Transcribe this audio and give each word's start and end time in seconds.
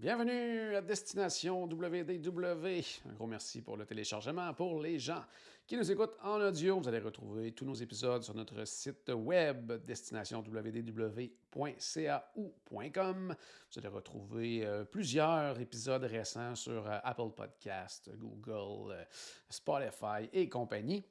Bienvenue 0.00 0.76
à 0.76 0.80
Destination 0.80 1.64
WDW. 1.64 2.84
Un 3.04 3.14
gros 3.14 3.26
merci 3.26 3.62
pour 3.62 3.76
le 3.76 3.84
téléchargement. 3.84 4.54
Pour 4.54 4.80
les 4.80 5.00
gens 5.00 5.24
qui 5.66 5.76
nous 5.76 5.90
écoutent 5.90 6.16
en 6.22 6.40
audio, 6.40 6.78
vous 6.78 6.86
allez 6.86 7.00
retrouver 7.00 7.50
tous 7.50 7.64
nos 7.64 7.74
épisodes 7.74 8.22
sur 8.22 8.32
notre 8.32 8.64
site 8.64 9.10
web 9.12 9.72
destinationwdw.ca 9.84 12.30
ou 12.36 12.54
.com. 12.94 13.34
Vous 13.72 13.78
allez 13.80 13.88
retrouver 13.88 14.64
euh, 14.64 14.84
plusieurs 14.84 15.60
épisodes 15.60 16.04
récents 16.04 16.54
sur 16.54 16.86
euh, 16.86 16.98
Apple 17.02 17.30
Podcast, 17.36 18.08
Google, 18.16 18.92
euh, 18.92 19.02
Spotify 19.50 20.28
et 20.32 20.48
compagnie 20.48 21.04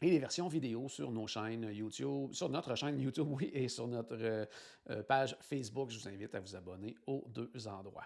et 0.00 0.10
les 0.10 0.18
versions 0.18 0.48
vidéo 0.48 0.88
sur 0.88 1.10
nos 1.10 1.26
chaînes 1.26 1.70
YouTube, 1.72 2.32
sur 2.32 2.48
notre 2.48 2.74
chaîne 2.74 3.00
YouTube, 3.00 3.28
oui, 3.30 3.50
et 3.52 3.68
sur 3.68 3.86
notre 3.86 4.16
euh, 4.20 4.44
euh, 4.90 5.02
page 5.02 5.36
Facebook. 5.40 5.90
Je 5.90 5.98
vous 5.98 6.08
invite 6.08 6.34
à 6.34 6.40
vous 6.40 6.54
abonner 6.56 6.94
aux 7.06 7.24
deux 7.28 7.50
endroits. 7.68 8.04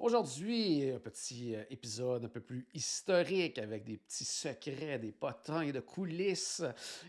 Aujourd'hui, 0.00 0.90
un 0.90 0.98
petit 0.98 1.54
euh, 1.54 1.62
épisode 1.70 2.24
un 2.24 2.28
peu 2.28 2.40
plus 2.40 2.66
historique 2.74 3.58
avec 3.58 3.84
des 3.84 3.96
petits 3.96 4.24
secrets, 4.24 4.98
des 4.98 5.12
potins 5.12 5.70
de 5.70 5.78
coulisses. 5.78 6.62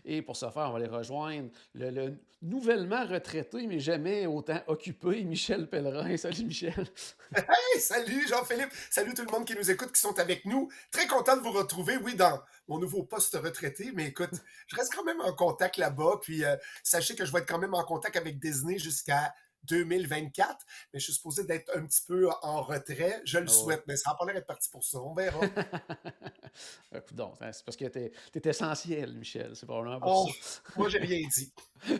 Et 0.04 0.22
pour 0.22 0.36
ce 0.36 0.48
faire, 0.50 0.68
on 0.68 0.70
va 0.70 0.76
aller 0.76 0.86
rejoindre 0.86 1.50
le, 1.74 1.90
le 1.90 2.16
nouvellement 2.42 3.04
retraité, 3.04 3.66
mais 3.66 3.80
jamais 3.80 4.26
autant 4.26 4.60
occupé, 4.68 5.24
Michel 5.24 5.68
Pellerin. 5.68 6.16
Salut 6.16 6.44
Michel. 6.44 6.86
Hey, 7.34 7.80
salut 7.80 8.26
Jean-Philippe, 8.28 8.70
salut 8.88 9.12
tout 9.12 9.24
le 9.24 9.32
monde 9.32 9.44
qui 9.44 9.56
nous 9.56 9.68
écoute, 9.68 9.90
qui 9.92 10.00
sont 10.00 10.18
avec 10.20 10.44
nous. 10.44 10.70
Très 10.92 11.08
content 11.08 11.36
de 11.36 11.42
vous 11.42 11.50
retrouver, 11.50 11.96
oui, 11.96 12.14
dans 12.14 12.40
mon 12.68 12.78
nouveau 12.78 13.02
poste 13.02 13.34
retraité, 13.34 13.90
mais 13.94 14.06
écoute, 14.06 14.30
je 14.68 14.76
reste 14.76 14.94
quand 14.94 15.04
même 15.04 15.20
en 15.20 15.32
contact 15.32 15.76
là-bas, 15.76 16.20
puis 16.22 16.44
euh, 16.44 16.56
sachez 16.84 17.16
que 17.16 17.24
je 17.24 17.32
vais 17.32 17.40
être 17.40 17.48
quand 17.48 17.58
même 17.58 17.74
en 17.74 17.84
contact 17.84 18.16
avec 18.16 18.38
Disney 18.38 18.78
jusqu'à 18.78 19.34
2024, 19.68 20.64
mais 20.92 20.98
je 21.00 21.04
suis 21.04 21.12
supposé 21.14 21.44
d'être 21.44 21.70
un 21.76 21.86
petit 21.86 22.02
peu 22.06 22.28
en 22.42 22.62
retrait. 22.62 23.20
Je 23.24 23.38
le 23.38 23.46
Oh. 23.46 23.52
souhaite, 23.52 23.82
mais 23.86 23.96
ça 23.96 24.10
n'a 24.10 24.16
pas 24.16 24.24
l'air 24.26 24.34
d'être 24.34 24.46
parti 24.46 24.68
pour 24.70 24.84
ça. 24.84 24.98
On 25.00 25.14
verra. 25.14 25.40
Coudonc, 27.08 27.34
hein, 27.40 27.52
c'est 27.52 27.64
parce 27.64 27.76
que 27.76 27.84
tu 27.86 27.98
es, 27.98 28.48
essentiel, 28.50 29.14
Michel. 29.14 29.52
C'est 29.54 29.66
probablement 29.66 30.00
pour 30.00 30.26
Oh, 30.26 30.30
ça. 30.40 30.60
moi, 30.76 30.88
j'ai 30.88 30.98
rien 30.98 31.26
dit. 31.36 31.52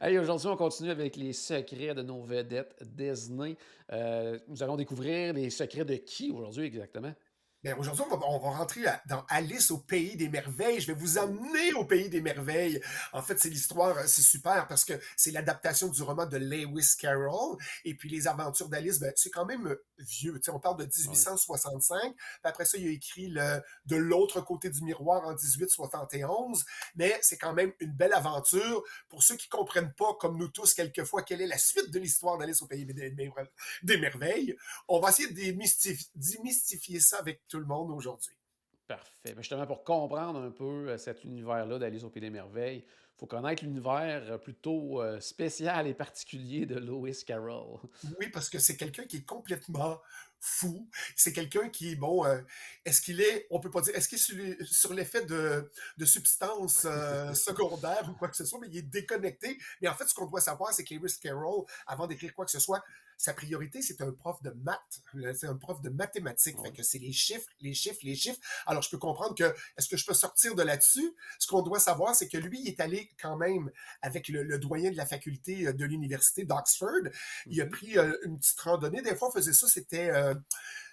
Hey, 0.00 0.18
aujourd'hui, 0.18 0.46
on 0.48 0.56
continue 0.56 0.90
avec 0.90 1.16
les 1.16 1.32
secrets 1.32 1.94
de 1.94 2.02
nos 2.02 2.22
vedettes 2.22 2.76
Disney. 2.82 3.56
Euh, 3.92 4.38
nous 4.48 4.62
allons 4.62 4.76
découvrir 4.76 5.32
les 5.32 5.48
secrets 5.50 5.84
de 5.84 5.96
qui 5.96 6.30
aujourd'hui 6.30 6.66
exactement? 6.66 7.14
Bien, 7.64 7.78
aujourd'hui, 7.78 8.04
on 8.10 8.14
va, 8.14 8.26
on 8.28 8.38
va 8.38 8.50
rentrer 8.58 8.84
à- 8.86 9.00
dans 9.06 9.24
Alice 9.26 9.70
au 9.70 9.78
pays 9.78 10.16
des 10.18 10.28
merveilles. 10.28 10.80
Je 10.82 10.88
vais 10.88 10.92
vous 10.98 11.16
emmener 11.16 11.72
au 11.72 11.86
pays 11.86 12.10
des 12.10 12.20
merveilles. 12.20 12.78
En 13.14 13.22
fait, 13.22 13.40
c'est 13.40 13.48
l'histoire, 13.48 13.96
euh, 13.96 14.02
c'est 14.06 14.20
super 14.20 14.66
parce 14.68 14.84
que 14.84 14.92
c'est 15.16 15.30
l'adaptation 15.30 15.88
du 15.88 16.02
roman 16.02 16.26
de 16.26 16.36
Lewis 16.36 16.90
Carroll. 16.98 17.56
Et 17.86 17.94
puis, 17.94 18.10
les 18.10 18.28
aventures 18.28 18.68
d'Alice, 18.68 19.00
ben, 19.00 19.14
c'est 19.16 19.30
quand 19.30 19.46
même 19.46 19.66
euh, 19.66 19.82
vieux. 19.96 20.38
On 20.48 20.60
parle 20.60 20.76
de 20.76 20.84
1865. 20.84 22.14
Puis 22.14 22.20
après 22.44 22.66
ça, 22.66 22.76
il 22.76 22.86
a 22.86 22.90
écrit 22.90 23.28
le, 23.28 23.62
De 23.86 23.96
l'autre 23.96 24.42
côté 24.42 24.68
du 24.68 24.82
miroir 24.82 25.26
en 25.26 25.32
1871. 25.34 26.66
Mais 26.96 27.18
c'est 27.22 27.38
quand 27.38 27.54
même 27.54 27.72
une 27.80 27.92
belle 27.92 28.12
aventure. 28.12 28.82
Pour 29.08 29.22
ceux 29.22 29.36
qui 29.36 29.48
comprennent 29.48 29.94
pas, 29.94 30.12
comme 30.20 30.36
nous 30.36 30.48
tous, 30.48 30.74
quelquefois, 30.74 31.22
quelle 31.22 31.40
est 31.40 31.46
la 31.46 31.56
suite 31.56 31.90
de 31.90 31.98
l'histoire 31.98 32.36
d'Alice 32.36 32.60
au 32.60 32.66
pays 32.66 32.84
des, 32.84 33.96
merveilles, 33.96 34.54
on 34.86 35.00
va 35.00 35.08
essayer 35.08 35.28
de 35.32 35.40
démystif- 35.40 36.10
démystifier 36.14 37.00
ça 37.00 37.16
avec 37.20 37.40
tout 37.48 37.53
le 37.58 37.66
monde 37.66 37.90
aujourd'hui. 37.90 38.34
Parfait. 38.86 39.34
Mais 39.34 39.42
justement, 39.42 39.66
pour 39.66 39.82
comprendre 39.82 40.38
un 40.38 40.50
peu 40.50 40.90
euh, 40.90 40.98
cet 40.98 41.24
univers-là 41.24 41.78
d'Alice 41.78 42.04
au 42.04 42.10
Pays 42.10 42.20
des 42.20 42.30
Merveilles, 42.30 42.84
il 42.86 43.18
faut 43.18 43.26
connaître 43.26 43.64
l'univers 43.64 44.22
euh, 44.30 44.38
plutôt 44.38 45.00
euh, 45.00 45.20
spécial 45.20 45.86
et 45.86 45.94
particulier 45.94 46.66
de 46.66 46.78
Lewis 46.78 47.24
Carroll. 47.26 47.78
Oui, 48.20 48.28
parce 48.28 48.50
que 48.50 48.58
c'est 48.58 48.76
quelqu'un 48.76 49.04
qui 49.04 49.18
est 49.18 49.26
complètement 49.26 50.00
fou. 50.44 50.88
C'est 51.16 51.32
quelqu'un 51.32 51.70
qui, 51.70 51.96
bon, 51.96 52.24
euh, 52.26 52.40
est-ce 52.84 53.00
qu'il 53.00 53.20
est, 53.20 53.46
on 53.50 53.60
peut 53.60 53.70
pas 53.70 53.80
dire, 53.80 53.94
est-ce 53.96 54.08
qu'il 54.08 54.40
est 54.40 54.62
sur, 54.64 54.92
l'effet 54.92 55.24
de, 55.24 55.70
de 55.96 56.04
substances 56.04 56.84
euh, 56.84 57.32
secondaires 57.34 58.08
ou 58.10 58.14
quoi 58.14 58.28
que 58.28 58.36
ce 58.36 58.44
soit, 58.44 58.58
mais 58.60 58.68
il 58.68 58.76
est 58.76 58.82
déconnecté. 58.82 59.58
Mais 59.80 59.88
en 59.88 59.94
fait, 59.94 60.06
ce 60.06 60.14
qu'on 60.14 60.26
doit 60.26 60.42
savoir, 60.42 60.72
c'est 60.72 60.84
que 60.84 60.94
Lewis 60.94 61.16
Carroll, 61.20 61.64
avant 61.86 62.06
d'écrire 62.06 62.34
quoi 62.34 62.44
que 62.44 62.50
ce 62.50 62.60
soit, 62.60 62.84
sa 63.16 63.32
priorité, 63.34 63.82
c'est 63.82 64.00
un 64.00 64.12
prof 64.12 64.42
de 64.42 64.50
maths. 64.50 65.02
C'est 65.34 65.46
un 65.46 65.56
prof 65.56 65.80
de 65.80 65.90
mathématiques. 65.90 66.56
Fait 66.62 66.72
que 66.72 66.82
c'est 66.82 66.98
les 66.98 67.12
chiffres, 67.12 67.48
les 67.60 67.74
chiffres, 67.74 68.00
les 68.02 68.14
chiffres. 68.16 68.40
Alors, 68.66 68.82
je 68.82 68.90
peux 68.90 68.98
comprendre 68.98 69.34
que, 69.34 69.54
est-ce 69.76 69.88
que 69.88 69.96
je 69.96 70.06
peux 70.06 70.14
sortir 70.14 70.54
de 70.54 70.62
là-dessus? 70.62 71.14
Ce 71.38 71.46
qu'on 71.46 71.62
doit 71.62 71.80
savoir, 71.80 72.14
c'est 72.14 72.28
que 72.28 72.38
lui, 72.38 72.60
il 72.60 72.68
est 72.68 72.80
allé 72.80 73.10
quand 73.20 73.36
même 73.36 73.70
avec 74.02 74.28
le, 74.28 74.42
le 74.42 74.58
doyen 74.58 74.90
de 74.90 74.96
la 74.96 75.06
faculté 75.06 75.66
euh, 75.66 75.72
de 75.72 75.84
l'université 75.84 76.44
d'Oxford. 76.44 77.08
Il 77.46 77.60
a 77.60 77.64
Mhm. 77.64 77.70
pris 77.70 77.98
euh, 77.98 78.16
une 78.24 78.38
petite 78.38 78.60
randonnée. 78.60 79.02
Des 79.02 79.14
fois, 79.16 79.28
on 79.28 79.32
faisait 79.32 79.52
ça, 79.52 79.66
c'était 79.68 80.10
euh, 80.10 80.34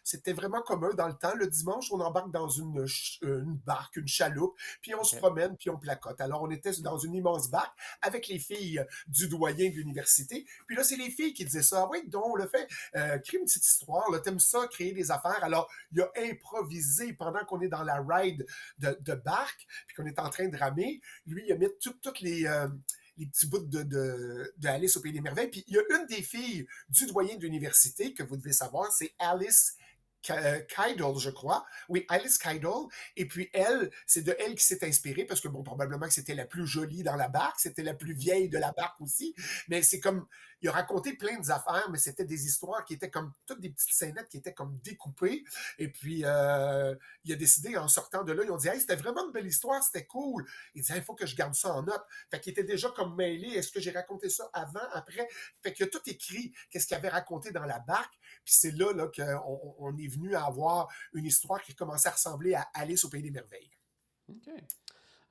c'était 0.04 0.34
vraiment 0.34 0.62
commun 0.62 0.94
dans 0.94 1.08
le 1.08 1.14
temps. 1.14 1.34
Le 1.36 1.48
dimanche, 1.48 1.92
on 1.92 2.00
embarque 2.00 2.32
dans 2.32 2.48
une, 2.48 2.80
euh, 2.80 3.44
une 3.44 3.58
barque, 3.66 3.98
une 3.98 4.08
chaloupe, 4.08 4.58
puis 4.82 4.96
on 4.96 5.04
se 5.04 5.16
promène, 5.16 5.56
puis 5.58 5.70
on 5.70 5.78
placote. 5.78 6.20
Alors, 6.22 6.42
on 6.42 6.50
était 6.50 6.72
dans 6.82 6.98
une 6.98 7.16
immense 7.16 7.50
barque 7.50 7.78
avec 8.02 8.28
les 8.28 8.40
filles 8.40 8.84
du 9.08 9.28
doyen 9.28 9.70
de 9.70 9.76
l'université. 9.76 10.46
Puis 10.68 10.76
là, 10.76 10.84
c'est 10.84 10.96
les 10.98 11.12
filles 11.12 11.34
qui 11.34 11.46
disaient 11.46 11.64
ça. 11.64 11.84
Ah 11.84 11.90
oui, 11.92 12.08
donc, 12.08 12.38
le 12.38 12.48
fait, 12.48 12.68
euh, 12.96 13.18
crée 13.20 13.38
une 13.38 13.46
petite 13.46 13.66
histoire, 13.66 14.10
là, 14.12 14.20
t'aimes 14.20 14.40
ça, 14.40 14.68
créer 14.68 14.94
des 14.94 15.12
affaires. 15.12 15.44
Alors, 15.44 15.70
il 15.92 16.02
a 16.02 16.12
improvisé 16.18 17.14
pendant 17.14 17.44
qu'on 17.46 17.62
est 17.62 17.70
dans 17.70 17.84
la 17.84 18.02
ride 18.02 18.46
de, 18.80 18.98
de 19.02 19.14
barque, 19.14 19.68
puis 19.88 19.96
qu'on 19.96 20.06
est 20.06 20.20
en 20.20 20.30
train 20.30 20.48
de 20.48 20.58
ramer. 20.58 21.02
Lui, 21.26 21.44
il 21.46 21.52
a 21.52 21.56
mis 21.56 21.68
tout- 21.80 21.98
toutes 22.02 22.22
les... 22.22 22.46
euh, 22.46 22.68
les 23.18 23.26
petits 23.28 23.46
bouts 23.46 23.60
de, 23.60 23.84
de, 23.84 24.54
de 24.58 24.68
Alice 24.68 24.96
au 24.96 25.02
Pays 25.02 25.12
des 25.12 25.20
Merveilles. 25.22 25.50
Puis 25.50 25.64
il 25.68 25.76
y 25.76 25.78
a 25.78 25.82
une 26.00 26.06
des 26.08 26.24
filles 26.24 26.66
du 26.90 27.06
doyen 27.06 27.36
de 27.36 27.42
l'université 27.42 28.14
que 28.14 28.24
vous 28.24 28.38
devez 28.38 28.54
savoir, 28.54 28.92
c'est 28.92 29.14
Alice 29.20 29.76
Ka- 30.22 30.38
euh, 30.38 31.18
je 31.18 31.30
crois. 31.30 31.66
Oui, 31.90 32.06
Alice 32.10 32.38
Kydal. 32.38 32.86
Et 33.16 33.28
puis 33.28 33.50
elle, 33.54 33.92
c'est 34.06 34.22
de 34.22 34.36
elle 34.40 34.56
qui 34.56 34.64
s'est 34.64 34.86
inspirée 34.86 35.26
parce 35.26 35.42
que, 35.42 35.48
bon, 35.48 35.64
probablement 35.64 36.08
que 36.08 36.14
c'était 36.14 36.36
la 36.36 36.46
plus 36.46 36.68
jolie 36.68 37.04
dans 37.04 37.16
la 37.16 37.28
barque, 37.28 37.60
c'était 37.60 37.84
la 37.84 37.94
plus 37.94 38.14
vieille 38.14 38.50
de 38.50 38.58
la 38.58 38.72
barque 38.72 39.00
aussi. 39.02 39.34
Mais 39.68 39.82
c'est 39.82 40.00
comme, 40.00 40.28
il 40.62 40.70
a 40.70 40.72
raconté 40.72 41.14
plein 41.14 41.40
d'affaires, 41.40 41.90
mais 41.92 41.98
c'était 41.98 42.24
des 42.26 42.46
histoires 42.46 42.86
qui 42.86 42.94
étaient 42.94 43.10
comme, 43.10 43.32
toutes 43.48 43.60
des 43.62 43.72
petites 43.72 43.94
scénettes 43.94 44.28
qui 44.30 44.38
étaient 44.38 44.54
comme 44.54 44.78
découpées. 44.84 45.44
Et 45.80 45.88
puis, 45.88 46.22
euh, 46.24 46.96
il 47.24 47.34
a 47.34 47.36
décidé, 47.36 47.76
en 47.78 47.88
sortant 47.88 48.24
de 48.24 48.32
là, 48.32 48.44
ils 48.44 48.52
ont 48.52 48.58
dit, 48.58 48.68
hey, 48.68 48.80
c'était 48.80 48.96
vraiment 48.96 49.26
une 49.26 49.32
belle 49.32 49.48
histoire, 49.48 49.84
c'était 49.84 50.06
cool. 50.06 50.46
Il 50.76 50.84
dit, 50.84 50.92
il 50.96 51.02
faut 51.02 51.16
que 51.16 51.26
je 51.26 51.36
garde 51.36 51.56
ça 51.56 51.74
en 51.74 51.84
note. 51.84 52.04
Fait 52.30 52.40
qu'il 52.40 52.52
était 52.52 52.64
déjà 52.64 52.90
comme 52.92 53.16
mêlé. 53.16 53.48
Est-ce 53.50 53.72
que 53.72 53.80
j'ai 53.80 53.92
raconté 53.92 54.30
ça 54.30 54.50
avant, 54.54 54.80
après? 54.94 55.28
Fait 55.64 55.74
qu'il 55.74 55.86
a 55.86 55.90
tout 55.90 56.02
écrit, 56.06 56.54
qu'est-ce 56.70 56.86
qu'il 56.86 56.96
avait 56.98 57.10
raconté 57.10 57.52
dans 57.52 57.66
la 57.66 57.80
barque. 57.80 58.14
Puis 58.46 58.54
c'est 58.54 58.72
là, 58.72 58.94
là 58.94 59.08
qu'on 59.08 59.76
on 59.80 59.98
est 59.98 60.08
venu 60.12 60.36
à 60.36 60.46
avoir 60.46 60.90
une 61.14 61.26
histoire 61.26 61.62
qui 61.62 61.76
commençait 61.76 62.10
à 62.10 62.14
ressembler 62.14 62.54
à 62.54 62.68
Alice 62.74 63.04
au 63.06 63.10
Pays 63.10 63.22
des 63.22 63.32
Merveilles. 63.32 63.72
OK. 64.30 64.50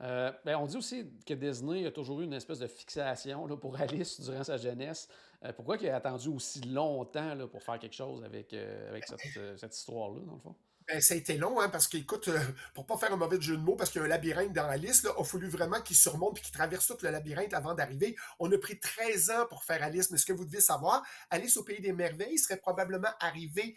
Euh, 0.03 0.33
ben, 0.45 0.57
on 0.57 0.67
dit 0.67 0.77
aussi 0.77 1.07
que 1.27 1.35
Disney 1.35 1.87
a 1.87 1.91
toujours 1.91 2.23
eu 2.23 2.25
une 2.25 2.33
espèce 2.33 2.59
de 2.59 2.67
fixation 2.67 3.47
là, 3.47 3.57
pour 3.57 3.77
Alice 3.81 4.21
durant 4.21 4.45
sa 4.45 4.57
jeunesse. 4.57 5.09
Euh, 5.45 5.53
pourquoi 5.53 5.77
il 5.77 5.89
a 5.89 5.97
attendu 5.97 6.29
aussi 6.29 6.61
longtemps 6.63 7.35
là, 7.35 7.47
pour 7.47 7.63
faire 7.63 7.79
quelque 7.79 7.95
chose 7.95 8.25
avec, 8.25 8.53
euh, 8.53 8.89
avec 8.89 9.07
cette, 9.07 9.37
euh, 9.37 9.57
cette 9.57 9.77
histoire-là, 9.77 10.21
dans 10.21 10.35
le 10.35 10.41
fond? 10.41 10.57
Ben, 10.91 11.01
ça 11.01 11.15
a 11.15 11.17
été 11.17 11.37
long, 11.37 11.61
hein, 11.61 11.69
parce 11.69 11.87
qu'écoute, 11.87 12.27
euh, 12.29 12.41
pour 12.75 12.85
pas 12.85 12.97
faire 12.97 13.13
un 13.13 13.17
mauvais 13.17 13.41
jeu 13.41 13.57
de 13.57 13.63
mots, 13.63 13.77
parce 13.77 13.91
qu'il 13.91 14.01
y 14.01 14.03
a 14.03 14.07
un 14.07 14.09
labyrinthe 14.09 14.53
dans 14.53 14.67
Alice, 14.67 15.05
là, 15.05 15.13
il 15.17 15.21
a 15.21 15.25
fallu 15.25 15.49
vraiment 15.49 15.81
qu'il 15.81 15.95
surmonte 15.95 16.39
et 16.39 16.41
qu'il 16.41 16.53
traverse 16.53 16.87
tout 16.87 16.97
le 17.03 17.11
labyrinthe 17.11 17.55
avant 17.55 17.75
d'arriver. 17.75 18.17
On 18.41 18.51
a 18.51 18.59
pris 18.59 18.81
13 18.81 19.31
ans 19.31 19.47
pour 19.49 19.63
faire 19.63 19.83
Alice, 19.85 20.11
mais 20.11 20.19
ce 20.19 20.27
que 20.27 20.33
vous 20.33 20.45
devez 20.45 20.61
savoir, 20.61 21.05
Alice 21.31 21.57
au 21.57 21.63
Pays 21.63 21.81
des 21.81 21.93
Merveilles 21.93 22.39
serait 22.39 22.57
probablement 22.57 23.11
arrivé 23.21 23.77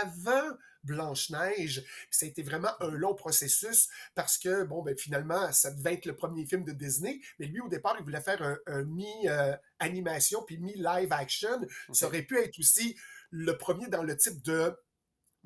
avant 0.00 0.56
Blanche-Neige. 0.86 1.84
Ça 2.10 2.26
a 2.26 2.28
été 2.28 2.42
vraiment 2.42 2.70
un 2.80 2.90
long 2.90 3.14
processus 3.14 3.88
parce 4.14 4.38
que, 4.38 4.64
bon, 4.64 4.82
ben, 4.82 4.96
finalement, 4.96 5.52
ça 5.52 5.70
devait 5.70 5.94
être 5.94 6.06
le 6.06 6.14
premier 6.14 6.46
film 6.46 6.64
de 6.64 6.72
Disney, 6.72 7.20
mais 7.38 7.46
lui, 7.46 7.60
au 7.60 7.68
départ, 7.68 7.96
il 7.98 8.04
voulait 8.04 8.20
faire 8.20 8.40
un, 8.42 8.56
un 8.66 8.84
mi-animation 8.84 10.42
puis 10.46 10.58
mi-live 10.58 11.12
action. 11.12 11.60
Ça 11.92 12.06
aurait 12.06 12.22
pu 12.22 12.38
être 12.38 12.58
aussi 12.58 12.96
le 13.30 13.58
premier 13.58 13.88
dans 13.88 14.02
le 14.02 14.16
type 14.16 14.42
de 14.42 14.74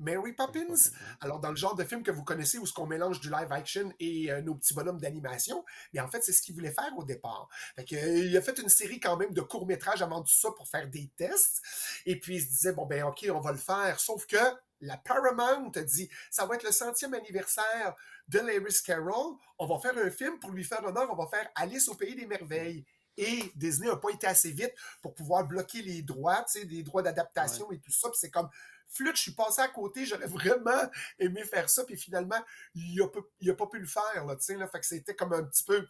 Mary 0.01 0.33
Poppins. 0.33 0.91
Alors, 1.21 1.39
dans 1.39 1.49
le 1.49 1.55
genre 1.55 1.75
de 1.75 1.83
film 1.83 2.03
que 2.03 2.11
vous 2.11 2.23
connaissez 2.23 2.57
où 2.57 2.65
ce 2.65 2.73
qu'on 2.73 2.87
mélange 2.87 3.21
du 3.21 3.29
live 3.29 3.51
action 3.51 3.93
et 3.99 4.31
euh, 4.31 4.41
nos 4.41 4.55
petits 4.55 4.73
bonhommes 4.73 4.99
d'animation, 4.99 5.63
mais 5.93 5.99
en 5.99 6.07
fait, 6.07 6.21
c'est 6.23 6.33
ce 6.33 6.41
qu'il 6.41 6.55
voulait 6.55 6.71
faire 6.71 6.91
au 6.97 7.03
départ. 7.03 7.47
Fait 7.75 7.85
que, 7.85 7.95
euh, 7.95 8.25
il 8.25 8.35
a 8.35 8.41
fait 8.41 8.57
une 8.59 8.69
série 8.69 8.99
quand 8.99 9.15
même 9.15 9.33
de 9.33 9.41
courts-métrages 9.41 10.01
avant 10.01 10.21
tout 10.21 10.33
ça 10.33 10.49
pour 10.51 10.67
faire 10.67 10.87
des 10.89 11.09
tests. 11.15 11.61
Et 12.05 12.19
puis, 12.19 12.35
il 12.35 12.41
se 12.41 12.47
disait, 12.47 12.73
bon, 12.73 12.85
ben, 12.85 13.03
OK, 13.03 13.25
on 13.31 13.39
va 13.39 13.51
le 13.51 13.57
faire. 13.57 13.99
Sauf 13.99 14.25
que 14.25 14.37
la 14.81 14.97
Paramount 14.97 15.71
a 15.75 15.81
dit, 15.81 16.09
ça 16.29 16.45
va 16.45 16.55
être 16.55 16.63
le 16.63 16.71
centième 16.71 17.13
anniversaire 17.13 17.95
de 18.27 18.39
Lewis 18.39 18.81
Carroll. 18.83 19.35
On 19.59 19.67
va 19.67 19.79
faire 19.79 19.97
un 20.03 20.09
film 20.09 20.39
pour 20.39 20.51
lui 20.51 20.63
faire 20.63 20.83
honneur. 20.83 21.07
On 21.11 21.15
va 21.15 21.27
faire 21.27 21.47
Alice 21.55 21.87
au 21.87 21.95
Pays 21.95 22.15
des 22.15 22.25
Merveilles. 22.25 22.85
Et 23.17 23.51
Disney 23.55 23.89
n'a 23.89 23.97
pas 23.97 24.09
été 24.09 24.25
assez 24.25 24.51
vite 24.51 24.73
pour 25.01 25.13
pouvoir 25.13 25.45
bloquer 25.45 25.81
les 25.81 26.01
droits, 26.01 26.43
tu 26.43 26.59
sais, 26.59 26.65
des 26.65 26.81
droits 26.81 27.03
d'adaptation 27.03 27.71
et 27.71 27.79
tout 27.79 27.91
ça. 27.91 28.09
Puis 28.09 28.17
c'est 28.19 28.31
comme, 28.31 28.49
flûte, 28.91 29.15
je 29.15 29.21
suis 29.21 29.33
passé 29.33 29.61
à 29.61 29.67
côté, 29.67 30.05
j'aurais 30.05 30.27
vraiment 30.27 30.89
aimé 31.19 31.43
faire 31.43 31.69
ça, 31.69 31.83
puis 31.83 31.97
finalement, 31.97 32.39
il 32.75 32.95
n'a 33.41 33.53
pas 33.53 33.67
pu 33.67 33.79
le 33.79 33.87
faire, 33.87 34.25
là, 34.25 34.35
tu 34.35 34.43
sais, 34.43 34.67
fait 34.67 34.79
que 34.79 34.85
c'était 34.85 35.15
comme 35.15 35.33
un 35.33 35.43
petit 35.43 35.63
peu, 35.63 35.87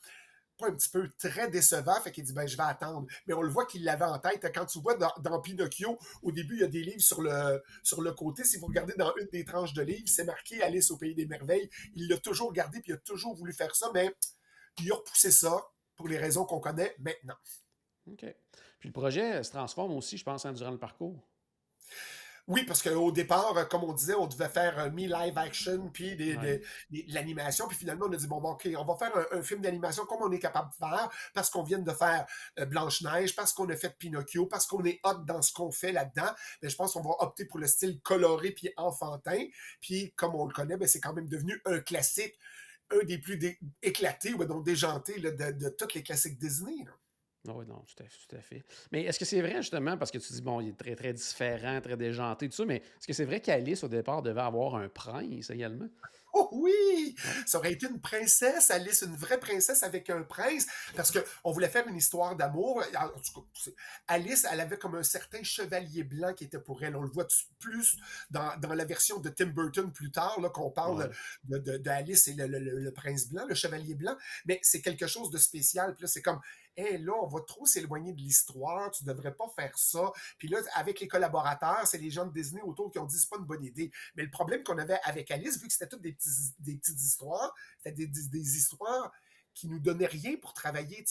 un 0.62 0.74
petit 0.74 0.90
peu, 0.90 1.10
très 1.18 1.50
décevant, 1.50 2.00
fait 2.02 2.12
qu'il 2.12 2.24
dit, 2.24 2.34
ben, 2.34 2.48
je 2.48 2.56
vais 2.56 2.64
attendre. 2.64 3.08
Mais 3.26 3.34
on 3.34 3.42
le 3.42 3.50
voit 3.50 3.66
qu'il 3.66 3.84
l'avait 3.84 4.06
en 4.06 4.20
tête, 4.20 4.46
quand 4.54 4.66
tu 4.68 4.80
vois 4.80 4.96
dans, 4.96 5.42
Pinocchio, 5.42 5.98
au 6.22 6.32
début, 6.32 6.56
il 6.56 6.62
y 6.62 6.64
a 6.64 6.68
des 6.68 6.84
livres 6.84 7.02
sur 7.02 7.22
le, 7.22 7.64
sur 7.84 8.02
le 8.02 8.12
côté, 8.14 8.44
si 8.44 8.58
vous 8.58 8.68
regardez 8.68 8.94
dans 8.96 9.12
une 9.16 9.28
des 9.28 9.44
tranches 9.44 9.74
de 9.74 9.82
livres, 9.82 10.08
c'est 10.08 10.24
marqué 10.24 10.62
Alice 10.62 10.92
au 10.92 10.98
Pays 10.98 11.16
des 11.16 11.26
Merveilles, 11.26 11.70
il 11.96 12.08
l'a 12.08 12.18
toujours 12.18 12.54
gardé, 12.54 12.80
puis 12.80 12.92
il 12.92 12.96
a 12.96 13.00
toujours 13.00 13.36
voulu 13.36 13.54
faire 13.54 13.76
ça, 13.76 13.90
mais 13.94 14.16
il 14.80 14.92
a 14.92 14.96
repoussé 14.96 15.32
ça, 15.32 15.60
pour 15.96 16.08
les 16.08 16.18
raisons 16.18 16.46
qu'on 16.46 16.60
connaît 16.60 16.96
maintenant. 17.00 17.38
OK. 18.08 18.26
Puis 18.80 18.90
le 18.90 18.94
projet 18.94 19.44
se 19.44 19.52
transforme 19.52 19.92
aussi, 19.94 20.18
je 20.18 20.24
pense, 20.24 20.46
hein, 20.46 20.54
durant 20.54 20.72
le 20.72 20.80
parcours. 20.80 21.24
Oui, 22.52 22.66
parce 22.66 22.84
qu'au 22.84 23.14
départ, 23.14 23.66
comme 23.70 23.86
on 23.86 23.94
disait, 23.94 24.14
on 24.14 24.28
devait 24.28 24.50
faire 24.50 24.78
un 24.78 24.90
mi-live 24.90 25.38
action, 25.38 25.90
puis 25.90 26.18
de 26.18 26.62
l'animation, 27.08 27.66
puis 27.66 27.78
finalement, 27.78 28.08
on 28.10 28.12
a 28.12 28.18
dit, 28.18 28.28
bon, 28.28 28.42
bon 28.42 28.52
OK, 28.52 28.68
on 28.78 28.84
va 28.84 28.98
faire 28.98 29.26
un, 29.32 29.42
film 29.42 29.62
d'animation 29.62 30.06
comme 30.06 30.22
on 30.22 30.32
est 30.34 30.40
capable 30.40 30.70
de 30.70 30.76
faire, 30.76 31.10
parce 31.34 31.50
qu'on 31.50 31.64
vient 31.64 31.80
de 31.80 31.92
faire 31.92 32.26
euh, 32.60 32.66
Blanche-Neige, 32.66 33.38
parce 33.38 33.54
qu'on 33.54 33.70
a 33.70 33.76
fait 33.78 33.98
Pinocchio, 33.98 34.48
parce 34.48 34.68
qu'on 34.68 34.84
est 34.84 35.00
hot 35.06 35.20
dans 35.26 35.42
ce 35.42 35.54
qu'on 35.54 35.72
fait 35.72 35.94
là-dedans. 35.94 36.30
Mais 36.62 36.68
je 36.68 36.76
pense 36.76 36.92
qu'on 36.92 37.02
va 37.02 37.12
opter 37.20 37.46
pour 37.46 37.58
le 37.58 37.68
style 37.68 38.02
coloré 38.02 38.52
puis 38.52 38.70
enfantin. 38.76 39.46
Puis, 39.80 40.12
comme 40.18 40.36
on 40.36 40.46
le 40.46 40.54
connaît, 40.54 40.76
ben, 40.76 40.90
c'est 40.90 41.00
quand 41.00 41.14
même 41.14 41.30
devenu 41.30 41.62
un 41.64 41.80
classique, 41.80 42.38
un 42.92 43.06
des 43.06 43.18
plus 43.18 43.40
éclatés, 43.82 44.34
ou 44.34 44.44
donc 44.44 44.66
déjantés 44.66 45.22
de, 45.22 45.30
de 45.30 45.70
tous 45.70 45.96
les 45.96 46.04
classiques 46.04 46.38
Disney. 46.38 46.86
Oui, 47.48 47.66
non, 47.68 47.84
tout 47.88 48.04
à, 48.04 48.08
fait, 48.08 48.28
tout 48.28 48.36
à 48.36 48.42
fait. 48.42 48.64
Mais 48.92 49.04
est-ce 49.04 49.18
que 49.18 49.26
c'est 49.26 49.42
vrai, 49.42 49.58
justement, 49.58 49.98
parce 49.98 50.12
que 50.12 50.20
tu 50.20 50.32
dis, 50.32 50.42
bon, 50.42 50.62
il 50.62 50.70
est 50.70 50.78
très, 50.78 50.96
très 50.96 51.14
différent, 51.14 51.82
très 51.82 51.98
déjanté, 51.98 52.48
tout 52.48 52.56
ça, 52.56 52.66
mais 52.66 52.78
est-ce 52.78 53.08
que 53.08 53.14
c'est 53.14 53.26
vrai 53.26 53.42
qu'Alice, 53.42 53.84
au 53.84 53.88
départ, 53.88 54.22
devait 54.22 54.42
avoir 54.42 54.76
un 54.76 54.90
prince 54.90 55.50
également? 55.50 55.88
Oh 56.34 56.48
oui! 56.54 57.16
Ça 57.46 57.58
aurait 57.58 57.74
été 57.74 57.88
une 57.88 58.00
princesse, 58.00 58.72
Alice, 58.72 59.02
une 59.02 59.16
vraie 59.16 59.40
princesse 59.40 59.84
avec 59.84 60.10
un 60.10 60.24
prince, 60.24 60.66
parce 60.96 61.12
qu'on 61.12 61.52
voulait 61.52 61.68
faire 61.68 61.88
une 61.88 61.98
histoire 61.98 62.38
d'amour. 62.38 62.82
Alice, 64.08 64.48
elle 64.50 64.62
avait 64.62 64.78
comme 64.78 64.96
un 64.96 65.04
certain 65.04 65.44
chevalier 65.44 66.04
blanc 66.04 66.34
qui 66.34 66.46
était 66.46 66.60
pour 66.60 66.84
elle. 66.84 66.96
On 66.96 67.02
le 67.02 67.10
voit 67.10 67.28
plus 67.60 67.98
dans, 68.30 68.56
la 68.62 68.86
version 68.86 69.20
de 69.20 69.30
Tim 69.30 69.48
Burton 69.48 69.92
plus 69.92 70.12
tard, 70.12 70.38
qu'on 70.54 70.72
parle 70.72 71.12
d'Alice 71.44 72.30
de, 72.30 72.44
et 72.44 72.48
le, 72.48 72.92
prince 72.92 73.28
blanc, 73.28 73.46
le 73.48 73.56
chevalier 73.56 73.96
blanc, 73.96 74.16
mais 74.46 74.60
c'est 74.62 74.82
quelque 74.82 75.08
chose 75.08 75.32
de 75.32 75.38
spécial. 75.38 75.96
Puis 75.96 76.04
là, 76.04 76.08
c'est 76.08 76.22
comme, 76.22 76.40
hé, 76.78 76.98
là, 76.98 77.14
on 77.22 77.28
va 77.28 77.42
trop 77.42 77.66
s'éloigner 77.66 78.14
de 78.14 78.22
l'histoire, 78.22 78.92
tu 78.92 79.04
devrais 79.04 79.34
pas 79.34 79.48
faire 79.56 79.78
ça. 79.78 80.12
Puis 80.38 80.48
là, 80.48 80.60
avec 80.76 81.00
les 81.00 81.08
collaborateurs, 81.08 81.86
c'est 81.86 81.98
les 81.98 82.10
gens 82.10 82.26
de 82.26 82.34
Disney 82.34 82.62
autour 82.62 82.92
qui 82.92 83.00
ont 83.00 83.06
dit, 83.06 83.18
c'est 83.18 83.30
pas 83.30 83.38
une 83.38 83.46
bonne 83.46 83.64
idée. 83.64 83.92
Mais 84.16 84.24
le 84.24 84.32
problème 84.32 84.64
qu'on 84.64 84.78
avait 84.78 85.00
avec 85.04 85.32
Alice, 85.32 85.60
vu 85.60 85.68
que 85.68 85.74
c'était 85.74 85.88
toutes 85.88 86.02
des 86.02 86.16
des 86.60 86.76
petites 86.76 87.02
histoires. 87.02 87.54
C'était 87.78 88.08
des, 88.08 88.58
histoires 88.58 89.12
qui 89.54 89.68
nous 89.68 89.80
donnaient 89.80 90.08
rien 90.08 90.36
pour 90.38 90.54
travailler. 90.54 91.06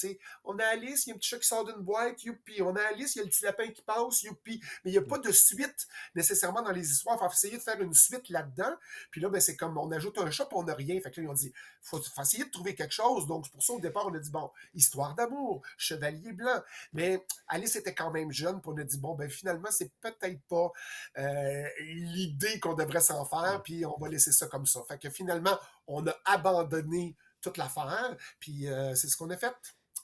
On 0.45 0.59
a 0.59 0.65
Alice, 0.65 1.07
il 1.07 1.11
y 1.11 1.13
a 1.13 1.15
un 1.15 1.19
petit 1.19 1.29
chat 1.29 1.39
qui 1.39 1.47
sort 1.47 1.65
d'une 1.65 1.83
boîte, 1.83 2.23
youpi. 2.25 2.63
On 2.63 2.75
a 2.75 2.83
Alice, 2.83 3.15
il 3.15 3.19
y 3.19 3.21
a 3.21 3.25
le 3.25 3.31
petit 3.31 3.45
lapin 3.45 3.69
qui 3.69 3.83
passe, 3.83 4.23
youpi. 4.23 4.61
Mais 4.85 4.91
il 4.91 4.93
n'y 4.93 4.99
a 4.99 5.03
pas 5.03 5.19
de 5.19 5.31
suite 5.33 5.87
nécessairement 6.15 6.63
dans 6.63 6.73
les 6.73 6.91
histoires. 6.91 7.17
Il 7.21 7.27
faut 7.27 7.33
essayer 7.33 7.59
de 7.59 7.63
faire 7.63 7.81
une 7.81 7.95
suite 7.95 8.29
là-dedans. 8.29 8.75
Puis 9.11 9.21
là, 9.21 9.29
ben, 9.29 9.41
c'est 9.41 9.57
comme 9.57 9.77
on 9.79 9.91
ajoute 9.93 10.19
un 10.19 10.31
chat, 10.31 10.47
puis 10.47 10.57
on 10.57 10.65
n'a 10.65 10.75
rien. 10.75 11.01
Fait 11.01 11.11
que 11.11 11.21
là, 11.21 11.27
ils 11.27 11.31
ont 11.31 11.35
dit, 11.35 11.53
faut, 11.83 12.01
faut 12.01 12.23
essayer 12.23 12.45
de 12.45 12.51
trouver 12.51 12.75
quelque 12.75 12.95
chose. 12.95 13.27
Donc, 13.27 13.47
c'est 13.47 13.53
pour 13.53 13.63
ça, 13.63 13.73
au 13.73 13.81
départ, 13.81 14.07
on 14.07 14.15
a 14.15 14.19
dit, 14.19 14.31
bon, 14.31 14.51
histoire 14.75 15.15
d'amour, 15.15 15.63
chevalier 15.77 16.33
blanc. 16.33 16.63
Mais 16.93 17.25
Alice 17.49 17.77
était 17.77 17.95
quand 17.95 18.11
même 18.11 18.33
jeune, 18.33 18.61
puis 18.61 18.71
on 18.73 18.79
a 18.79 18.85
dit, 18.85 18.99
bon, 18.99 19.15
ben, 19.15 19.29
finalement, 19.29 19.71
c'est 19.71 19.93
peut-être 20.01 20.41
pas 20.49 20.73
euh, 21.19 21.69
l'idée 21.81 22.61
qu'on 22.61 22.75
devrait 22.75 23.01
s'en 23.01 23.25
faire, 23.25 23.63
puis 23.63 23.85
on 23.85 23.97
va 23.99 24.09
laisser 24.09 24.33
ça 24.33 24.47
comme 24.47 24.67
ça. 24.67 24.83
Fait 24.89 24.99
que 24.99 25.11
finalement, 25.11 25.59
on 25.87 26.07
a 26.07 26.15
abandonné 26.25 27.17
toute 27.41 27.57
l'affaire. 27.57 28.17
Puis 28.39 28.69
euh, 28.69 28.95
c'est 28.95 29.09
ce 29.09 29.17
qu'on 29.17 29.31
a 29.31 29.37
fait. 29.37 29.55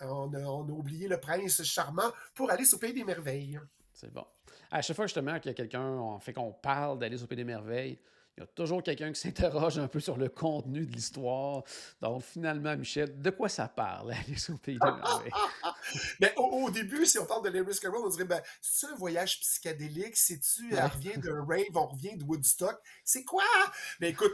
On 0.01 0.33
a, 0.35 0.45
oublié 0.45 1.09
le 1.09 1.19
prince 1.19 1.63
charmant 1.63 2.13
pour 2.35 2.51
aller 2.51 2.73
au 2.75 2.79
Pays 2.79 2.93
des 2.93 3.05
Merveilles. 3.05 3.59
C'est 3.95 4.13
bon. 4.13 4.27
À 4.71 4.83
chaque 4.83 4.97
fois, 4.97 5.07
justement, 5.07 5.39
qu'il 5.39 5.51
y 5.51 5.53
a 5.53 5.55
quelqu'un, 5.55 6.19
fait 6.21 6.33
qu'on 6.33 6.53
parle 6.53 6.99
d'aller 6.99 7.23
au 7.23 7.27
Pays 7.27 7.37
des 7.37 7.45
Merveilles, 7.45 7.99
il 8.37 8.43
y 8.43 8.45
a 8.45 8.47
toujours 8.49 8.83
quelqu'un 8.83 9.13
qui 9.13 9.21
s'interroge 9.21 9.79
un 9.79 9.89
peu 9.89 10.01
sur 10.01 10.17
le 10.17 10.29
contenu 10.29 10.85
de 10.85 10.93
l'histoire. 10.93 11.63
Donc, 12.03 12.23
finalement, 12.23 12.77
Michel, 12.77 13.21
de 13.21 13.31
quoi 13.31 13.49
ça 13.49 13.69
parle, 13.69 14.13
Alice 14.13 14.51
au 14.51 14.59
Pays 14.59 14.79
des 14.79 14.87
Merveilles? 14.87 15.33
Mais 16.21 16.35
au, 16.37 16.71
début, 16.71 17.07
si 17.07 17.19
on 17.19 17.25
parle 17.25 17.45
de 17.45 17.59
Lewis 17.59 17.79
Carroll, 17.81 18.03
on 18.05 18.09
dirait, 18.11 18.25
ben, 18.25 18.43
c'est 18.61 18.89
un 18.89 18.97
voyage 18.97 19.41
psychédélique? 19.41 20.17
C'est-tu, 20.17 20.75
elle 20.75 20.85
revient 20.85 21.17
d'un 21.17 21.45
rave, 21.45 21.75
on 21.75 21.87
revient 21.87 22.17
de 22.17 22.25
Woodstock? 22.25 22.79
C'est 23.05 23.25
quoi? 23.25 23.45
Mais 24.01 24.11
écoute, 24.11 24.33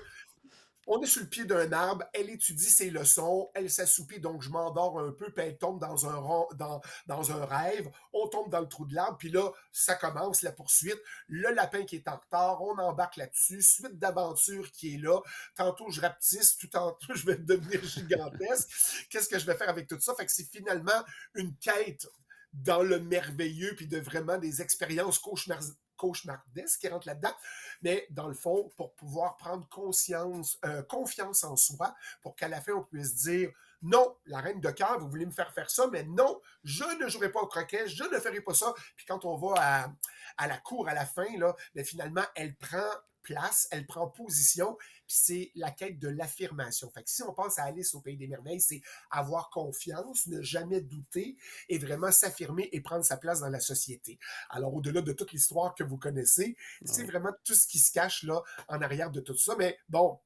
on 0.86 1.00
est 1.00 1.06
sur 1.06 1.22
le 1.22 1.28
pied 1.28 1.44
d'un 1.44 1.70
arbre, 1.72 2.04
elle 2.12 2.30
étudie 2.30 2.70
ses 2.70 2.90
leçons, 2.90 3.50
elle 3.54 3.70
s'assoupit, 3.70 4.20
donc 4.20 4.42
je 4.42 4.50
m'endors 4.50 4.98
un 4.98 5.12
peu, 5.12 5.32
puis 5.32 5.44
elle 5.44 5.56
tombe 5.56 5.80
dans 5.80 6.06
un, 6.06 7.44
rêve, 7.46 7.90
on 8.12 8.28
tombe 8.28 8.50
dans 8.50 8.60
le 8.60 8.68
trou 8.68 8.84
de 8.86 8.94
l'arbre, 8.94 9.16
puis 9.16 9.30
là, 9.30 9.50
ça 9.70 9.94
commence, 9.94 10.42
la 10.42 10.52
poursuite, 10.52 11.00
le 11.28 11.50
lapin 11.52 11.84
qui 11.84 11.96
est 11.96 12.08
en 12.08 12.16
retard, 12.16 12.62
on 12.62 12.76
embarque 12.78 13.16
là-dessus, 13.16 13.62
suite 13.62 13.98
d'aventure 13.98 14.70
qui 14.72 14.94
est 14.94 14.98
là, 14.98 15.20
tantôt 15.54 15.90
je 15.90 16.00
rapetisse, 16.00 16.56
tout 16.56 16.68
tantôt 16.68 16.96
je 17.14 17.26
vais 17.26 17.36
devenir 17.36 17.82
gigantesque, 17.84 18.68
qu'est-ce 19.10 19.28
que 19.28 19.38
je 19.38 19.46
vais 19.46 19.54
faire 19.54 19.68
avec 19.68 19.86
tout 19.86 20.00
ça? 20.00 20.14
Fait 20.14 20.26
que 20.26 20.32
c'est 20.32 20.50
finalement 20.50 21.04
une 21.34 21.54
quête 21.56 22.08
dans 22.52 22.82
le 22.82 23.00
merveilleux, 23.00 23.74
puis 23.76 23.86
de 23.86 23.98
vraiment 23.98 24.36
des 24.36 24.60
expériences 24.60 25.18
cauchemardesques 25.18 25.78
cauchemardesque 26.02 26.80
qui 26.80 26.88
rentre 26.88 27.06
là-dedans, 27.06 27.34
mais 27.82 28.08
dans 28.10 28.26
le 28.26 28.34
fond, 28.34 28.72
pour 28.76 28.92
pouvoir 28.94 29.36
prendre 29.36 29.68
conscience, 29.68 30.58
euh, 30.64 30.82
confiance 30.82 31.44
en 31.44 31.54
soi, 31.54 31.94
pour 32.22 32.34
qu'à 32.34 32.48
la 32.48 32.60
fin, 32.60 32.72
on 32.72 32.82
puisse 32.82 33.14
dire 33.14 33.52
non, 33.82 34.16
la 34.26 34.40
reine 34.40 34.60
de 34.60 34.70
cœur, 34.70 34.98
vous 34.98 35.08
voulez 35.08 35.26
me 35.26 35.32
faire 35.32 35.52
faire 35.52 35.70
ça, 35.70 35.86
mais 35.92 36.02
non, 36.02 36.40
je 36.64 36.84
ne 37.00 37.08
jouerai 37.08 37.30
pas 37.30 37.40
au 37.40 37.46
croquet, 37.46 37.88
je 37.88 38.02
ne 38.04 38.18
ferai 38.18 38.40
pas 38.40 38.54
ça. 38.54 38.74
Puis 38.96 39.06
quand 39.06 39.24
on 39.24 39.36
va 39.36 39.90
à, 40.36 40.46
la 40.48 40.58
cour 40.58 40.88
à 40.88 40.94
la 40.94 41.06
fin, 41.06 41.26
là, 41.38 41.54
mais 41.74 41.84
finalement, 41.84 42.24
elle 42.34 42.56
prend 42.56 42.90
place, 43.22 43.68
elle 43.70 43.86
prend 43.86 44.08
position, 44.08 44.76
puis 45.12 45.20
c'est 45.22 45.52
la 45.56 45.70
quête 45.70 45.98
de 45.98 46.08
l'affirmation. 46.08 46.90
Fait 46.90 47.02
que 47.02 47.10
si 47.10 47.22
on 47.22 47.34
pense 47.34 47.58
à 47.58 47.64
Alice 47.64 47.94
au 47.94 48.00
Pays 48.00 48.16
des 48.16 48.26
Merveilles, 48.26 48.62
c'est 48.62 48.80
avoir 49.10 49.50
confiance, 49.50 50.26
ne 50.26 50.40
jamais 50.40 50.80
douter 50.80 51.36
et 51.68 51.76
vraiment 51.76 52.10
s'affirmer 52.10 52.70
et 52.72 52.80
prendre 52.80 53.04
sa 53.04 53.18
place 53.18 53.40
dans 53.40 53.50
la 53.50 53.60
société. 53.60 54.18
Alors, 54.48 54.74
au-delà 54.74 55.02
de 55.02 55.12
toute 55.12 55.32
l'histoire 55.32 55.74
que 55.74 55.84
vous 55.84 55.98
connaissez, 55.98 56.56
c'est 56.86 57.04
vraiment 57.04 57.30
tout 57.44 57.54
ce 57.54 57.66
qui 57.66 57.78
se 57.78 57.92
cache 57.92 58.22
là 58.22 58.42
en 58.68 58.80
arrière 58.80 59.10
de 59.10 59.20
tout 59.20 59.36
ça. 59.36 59.54
Mais 59.58 59.78
bon, 59.90 60.18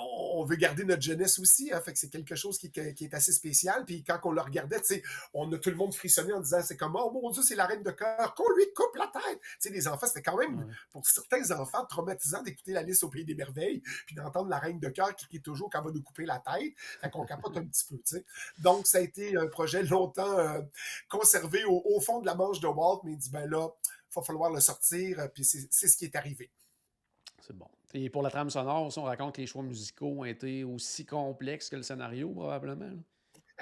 on 0.00 0.44
veut 0.44 0.56
garder 0.56 0.84
notre 0.84 1.02
jeunesse 1.02 1.38
aussi. 1.38 1.72
Hein, 1.72 1.80
fait 1.80 1.92
que 1.92 1.98
c'est 1.98 2.08
quelque 2.08 2.34
chose 2.34 2.58
qui, 2.58 2.70
est 2.74 3.14
assez 3.14 3.32
spécial. 3.32 3.84
Puis 3.84 4.02
quand 4.02 4.18
on 4.24 4.32
le 4.32 4.40
regardait, 4.40 4.80
on 5.34 5.52
a 5.52 5.58
tout 5.58 5.70
le 5.70 5.76
monde 5.76 5.94
frissonné 5.94 6.32
en 6.32 6.40
disant 6.40 6.60
c'est 6.62 6.76
comme 6.76 6.96
Oh 6.96 7.10
mon 7.10 7.30
Dieu, 7.30 7.42
c'est 7.42 7.54
la 7.54 7.66
reine 7.66 7.82
de 7.82 7.90
cœur, 7.90 8.34
qu'on 8.34 8.50
lui 8.54 8.64
coupe 8.74 8.96
la 8.96 9.06
tête. 9.06 9.40
sais 9.58 9.70
les 9.70 9.86
enfants, 9.86 10.06
c'était 10.06 10.22
quand 10.22 10.36
même, 10.36 10.74
pour 10.90 11.06
certains 11.06 11.50
enfants, 11.52 11.84
traumatisant 11.86 12.42
d'écouter 12.42 12.72
la 12.72 12.82
liste 12.82 13.04
au 13.04 13.08
pays 13.08 13.24
des 13.24 13.34
merveilles, 13.34 13.82
puis 14.06 14.14
d'entendre 14.14 14.48
la 14.48 14.58
reine 14.58 14.80
de 14.80 14.88
cœur 14.88 15.14
qui 15.14 15.26
crie 15.26 15.40
toujours 15.40 15.70
qu'elle 15.70 15.84
va 15.84 15.90
nous 15.90 16.02
couper 16.02 16.24
la 16.24 16.38
tête. 16.38 16.72
Fait 17.00 17.10
qu'on 17.10 17.24
capote 17.24 17.56
un 17.56 17.64
petit 17.64 17.84
peu. 17.88 18.22
Donc, 18.58 18.86
ça 18.86 18.98
a 18.98 19.00
été 19.00 19.36
un 19.36 19.46
projet 19.46 19.82
longtemps 19.82 20.38
euh, 20.38 20.60
conservé 21.08 21.64
au, 21.64 22.00
fond 22.00 22.20
de 22.20 22.26
la 22.26 22.34
manche 22.34 22.60
de 22.60 22.66
Walt, 22.66 23.02
mais 23.04 23.12
il 23.12 23.18
dit 23.18 23.30
ben 23.30 23.48
là, 23.48 23.68
il 23.84 24.14
va 24.14 24.22
falloir 24.22 24.50
le 24.50 24.60
sortir, 24.60 25.28
puis 25.32 25.44
c'est 25.44 25.88
ce 25.88 25.96
qui 25.96 26.04
est 26.04 26.16
arrivé. 26.16 26.50
C'est 27.40 27.56
bon. 27.56 27.68
Et 27.94 28.08
pour 28.08 28.22
la 28.22 28.30
trame 28.30 28.50
sonore, 28.50 28.90
on 28.96 29.02
raconte 29.02 29.34
que 29.34 29.40
les 29.40 29.46
choix 29.46 29.62
musicaux 29.62 30.20
ont 30.20 30.24
été 30.24 30.64
aussi 30.64 31.04
complexes 31.04 31.68
que 31.68 31.76
le 31.76 31.82
scénario, 31.82 32.30
probablement. 32.30 32.96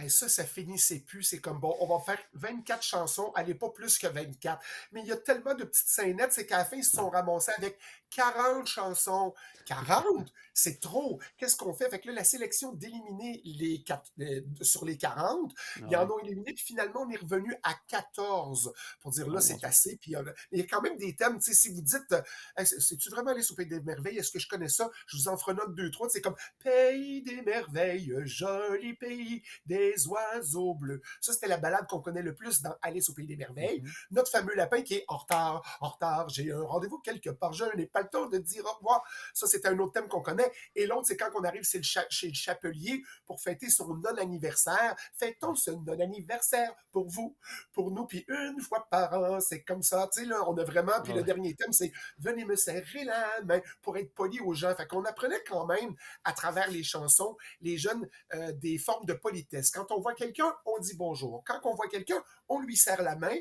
Ça, 0.08 0.28
ça 0.28 0.44
finissait 0.44 1.00
plus. 1.00 1.22
C'est 1.22 1.40
comme, 1.40 1.60
bon, 1.60 1.76
on 1.80 1.86
va 1.86 2.02
faire 2.04 2.18
24 2.34 2.82
chansons, 2.82 3.32
allez 3.34 3.54
pas 3.54 3.70
plus 3.70 3.98
que 3.98 4.06
24. 4.06 4.62
Mais 4.92 5.00
il 5.02 5.06
y 5.06 5.12
a 5.12 5.16
tellement 5.16 5.54
de 5.54 5.64
petites 5.64 5.88
scénettes, 5.88 6.32
c'est 6.32 6.46
qu'à 6.46 6.58
la 6.58 6.64
fin, 6.64 6.76
ils 6.76 6.84
se 6.84 6.96
sont 6.96 7.10
ramassés 7.10 7.52
avec 7.56 7.78
40 8.10 8.66
chansons. 8.66 9.34
40, 9.66 10.32
c'est 10.52 10.80
trop. 10.80 11.20
Qu'est-ce 11.36 11.56
qu'on 11.56 11.72
fait? 11.72 11.88
Fait 11.90 12.00
que 12.00 12.08
là, 12.08 12.14
la 12.14 12.24
sélection 12.24 12.72
d'éliminer 12.72 13.40
les 13.44 13.84
euh, 14.20 14.40
sur 14.62 14.84
les 14.84 14.96
40, 14.96 15.54
ils 15.88 15.96
en 15.96 16.10
ont 16.10 16.18
éliminé, 16.18 16.52
puis 16.52 16.64
finalement, 16.64 17.02
on 17.02 17.10
est 17.10 17.18
revenu 17.18 17.54
à 17.62 17.74
14 17.88 18.72
pour 19.00 19.12
dire 19.12 19.28
là, 19.28 19.38
ah, 19.38 19.40
c'est 19.40 19.62
assez. 19.64 19.96
Puis 19.96 20.14
il 20.52 20.58
y 20.58 20.62
a 20.62 20.66
quand 20.66 20.82
même 20.82 20.96
des 20.96 21.14
thèmes, 21.14 21.38
tu 21.38 21.52
sais, 21.52 21.54
si 21.54 21.68
vous 21.72 21.82
dites, 21.82 22.12
euh, 22.12 22.64
c'est-tu 22.64 23.10
vraiment 23.10 23.32
au 23.32 23.54
Pays 23.54 23.66
des 23.66 23.80
Merveilles? 23.80 24.18
Est-ce 24.18 24.32
que 24.32 24.38
je 24.38 24.48
connais 24.48 24.68
ça? 24.68 24.90
Je 25.06 25.16
vous 25.16 25.28
en 25.28 25.36
ferai 25.36 25.54
note 25.54 25.74
deux, 25.74 25.90
trois. 25.90 26.08
C'est 26.08 26.20
comme 26.20 26.36
Pays 26.62 27.22
des 27.22 27.42
Merveilles, 27.42 28.12
joli 28.24 28.94
pays 28.94 29.42
des 29.66 29.79
oiseaux 30.06 30.74
bleus. 30.74 31.00
Ça, 31.20 31.32
c'était 31.32 31.48
la 31.48 31.56
balade 31.56 31.86
qu'on 31.88 32.00
connaît 32.00 32.22
le 32.22 32.34
plus 32.34 32.62
dans 32.62 32.74
Alice 32.82 33.08
au 33.08 33.14
Pays 33.14 33.26
des 33.26 33.36
Merveilles. 33.36 33.82
Mm-hmm. 33.82 34.06
Notre 34.12 34.30
fameux 34.30 34.54
lapin 34.54 34.82
qui 34.82 34.94
est 34.94 35.04
en 35.08 35.16
retard, 35.16 35.78
en 35.80 35.88
retard, 35.88 36.28
j'ai 36.28 36.52
un 36.52 36.62
rendez-vous 36.62 36.98
quelque 36.98 37.30
part, 37.30 37.52
je 37.52 37.64
n'ai 37.76 37.86
pas 37.86 38.02
le 38.02 38.08
temps 38.08 38.26
de 38.26 38.38
dire 38.38 38.64
au 38.64 38.72
revoir. 38.76 39.02
Ça, 39.34 39.46
c'est 39.46 39.66
un 39.66 39.78
autre 39.78 39.92
thème 39.92 40.08
qu'on 40.08 40.22
connaît. 40.22 40.50
Et 40.74 40.86
l'autre, 40.86 41.06
c'est 41.06 41.16
quand 41.16 41.30
on 41.34 41.44
arrive 41.44 41.64
chez 41.64 41.78
le, 41.78 42.34
chapelier 42.34 43.02
pour 43.26 43.40
fêter 43.40 43.68
son 43.70 43.94
non-anniversaire. 43.94 44.96
Fêtons 45.14 45.54
ce 45.54 45.70
non-anniversaire 45.70 46.74
pour 46.92 47.08
vous, 47.08 47.36
pour 47.72 47.90
nous, 47.90 48.06
puis 48.06 48.24
une 48.28 48.60
fois 48.60 48.86
par 48.90 49.12
an, 49.14 49.40
c'est 49.40 49.62
comme 49.62 49.82
ça. 49.82 50.08
Tu 50.12 50.20
sais, 50.20 50.26
là, 50.26 50.42
on 50.48 50.56
a 50.56 50.64
vraiment, 50.64 51.00
puis 51.02 51.12
le 51.12 51.22
dernier 51.22 51.54
thème, 51.54 51.72
c'est 51.72 51.92
venez 52.18 52.44
me 52.44 52.56
serrer 52.56 53.04
la 53.04 53.42
main 53.44 53.60
pour 53.82 53.96
être 53.96 54.14
poli 54.14 54.40
aux 54.40 54.54
gens. 54.54 54.74
Fait 54.74 54.86
qu'on 54.86 55.04
apprenait 55.04 55.42
quand 55.48 55.66
même, 55.66 55.94
à 56.24 56.32
travers 56.32 56.70
les 56.70 56.82
chansons, 56.82 57.36
les 57.60 57.78
jeunes, 57.78 58.08
euh, 58.34 58.52
des 58.52 58.78
formes 58.78 59.04
de 59.04 59.12
politesse. 59.12 59.69
Quand 59.70 59.90
on 59.92 60.00
voit 60.00 60.14
quelqu'un, 60.14 60.54
on 60.64 60.78
dit 60.78 60.94
bonjour. 60.94 61.42
Quand 61.46 61.60
on 61.64 61.74
voit 61.74 61.88
quelqu'un, 61.88 62.22
on 62.48 62.60
lui 62.60 62.76
serre 62.76 63.02
la 63.02 63.16
main. 63.16 63.36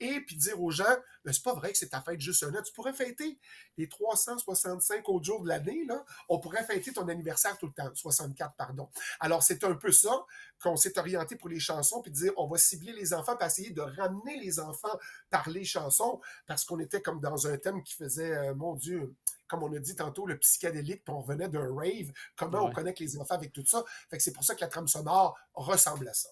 Et 0.00 0.20
puis 0.20 0.36
dire 0.36 0.60
aux 0.60 0.70
gens, 0.70 0.84
ben, 1.24 1.32
c'est 1.32 1.42
pas 1.42 1.54
vrai 1.54 1.72
que 1.72 1.78
c'est 1.78 1.88
ta 1.88 2.00
fête 2.00 2.20
juste 2.20 2.42
un 2.42 2.54
an. 2.54 2.62
Tu 2.62 2.72
pourrais 2.72 2.92
fêter 2.92 3.38
les 3.76 3.88
365 3.88 5.08
autres 5.08 5.24
jours 5.24 5.42
de 5.42 5.48
l'année, 5.48 5.84
là. 5.86 6.04
On 6.28 6.38
pourrait 6.38 6.64
fêter 6.64 6.92
ton 6.92 7.08
anniversaire 7.08 7.56
tout 7.58 7.66
le 7.66 7.72
temps. 7.72 7.90
64, 7.94 8.54
pardon. 8.54 8.88
Alors, 9.20 9.42
c'est 9.42 9.64
un 9.64 9.74
peu 9.74 9.92
ça 9.92 10.24
qu'on 10.62 10.76
s'est 10.76 10.98
orienté 10.98 11.36
pour 11.36 11.48
les 11.48 11.60
chansons, 11.60 12.02
puis 12.02 12.12
dire, 12.12 12.32
on 12.36 12.46
va 12.46 12.58
cibler 12.58 12.92
les 12.92 13.14
enfants, 13.14 13.36
puis 13.36 13.46
essayer 13.46 13.70
de 13.70 13.80
ramener 13.80 14.38
les 14.38 14.60
enfants 14.60 14.98
par 15.30 15.48
les 15.48 15.64
chansons, 15.64 16.20
parce 16.46 16.64
qu'on 16.64 16.78
était 16.78 17.02
comme 17.02 17.20
dans 17.20 17.46
un 17.46 17.56
thème 17.58 17.82
qui 17.82 17.94
faisait, 17.94 18.32
euh, 18.32 18.54
mon 18.54 18.74
Dieu, 18.74 19.14
comme 19.52 19.64
on 19.64 19.72
a 19.74 19.78
dit 19.78 19.94
tantôt, 19.94 20.26
le 20.26 20.38
psychédélique, 20.38 21.04
puis 21.04 21.14
on 21.14 21.20
venait 21.20 21.48
d'un 21.48 21.74
rave. 21.74 22.10
Comment 22.36 22.64
on 22.64 22.72
connecte 22.72 23.00
les 23.00 23.18
enfants 23.18 23.34
avec 23.34 23.52
tout 23.52 23.64
ça? 23.66 23.84
Fait 24.08 24.16
que 24.16 24.22
c'est 24.22 24.32
pour 24.32 24.44
ça 24.44 24.54
que 24.54 24.62
la 24.62 24.68
trame 24.68 24.88
sonore 24.88 25.38
ressemble 25.52 26.08
à 26.08 26.14
ça. 26.14 26.30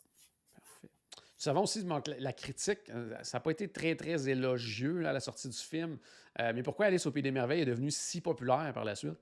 Parfait. 0.54 0.88
Nous 1.12 1.42
savons 1.42 1.62
aussi 1.64 1.84
que 1.84 2.10
la 2.18 2.32
critique, 2.32 2.80
euh, 2.88 3.14
ça 3.22 3.36
n'a 3.36 3.42
pas 3.42 3.50
été 3.50 3.70
très, 3.70 3.94
très 3.94 4.30
élogieux 4.30 5.06
à 5.06 5.12
la 5.12 5.20
sortie 5.20 5.50
du 5.50 5.58
film. 5.58 5.98
Euh, 6.40 6.52
mais 6.54 6.62
pourquoi 6.62 6.86
Alice 6.86 7.04
au 7.04 7.12
Pays 7.12 7.22
des 7.22 7.30
Merveilles 7.30 7.60
est 7.60 7.66
devenue 7.66 7.90
si 7.90 8.22
populaire 8.22 8.72
par 8.72 8.84
la 8.84 8.94
suite? 8.94 9.20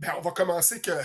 Ben, 0.00 0.12
on 0.18 0.22
va 0.22 0.32
commencer 0.32 0.80
que. 0.80 0.90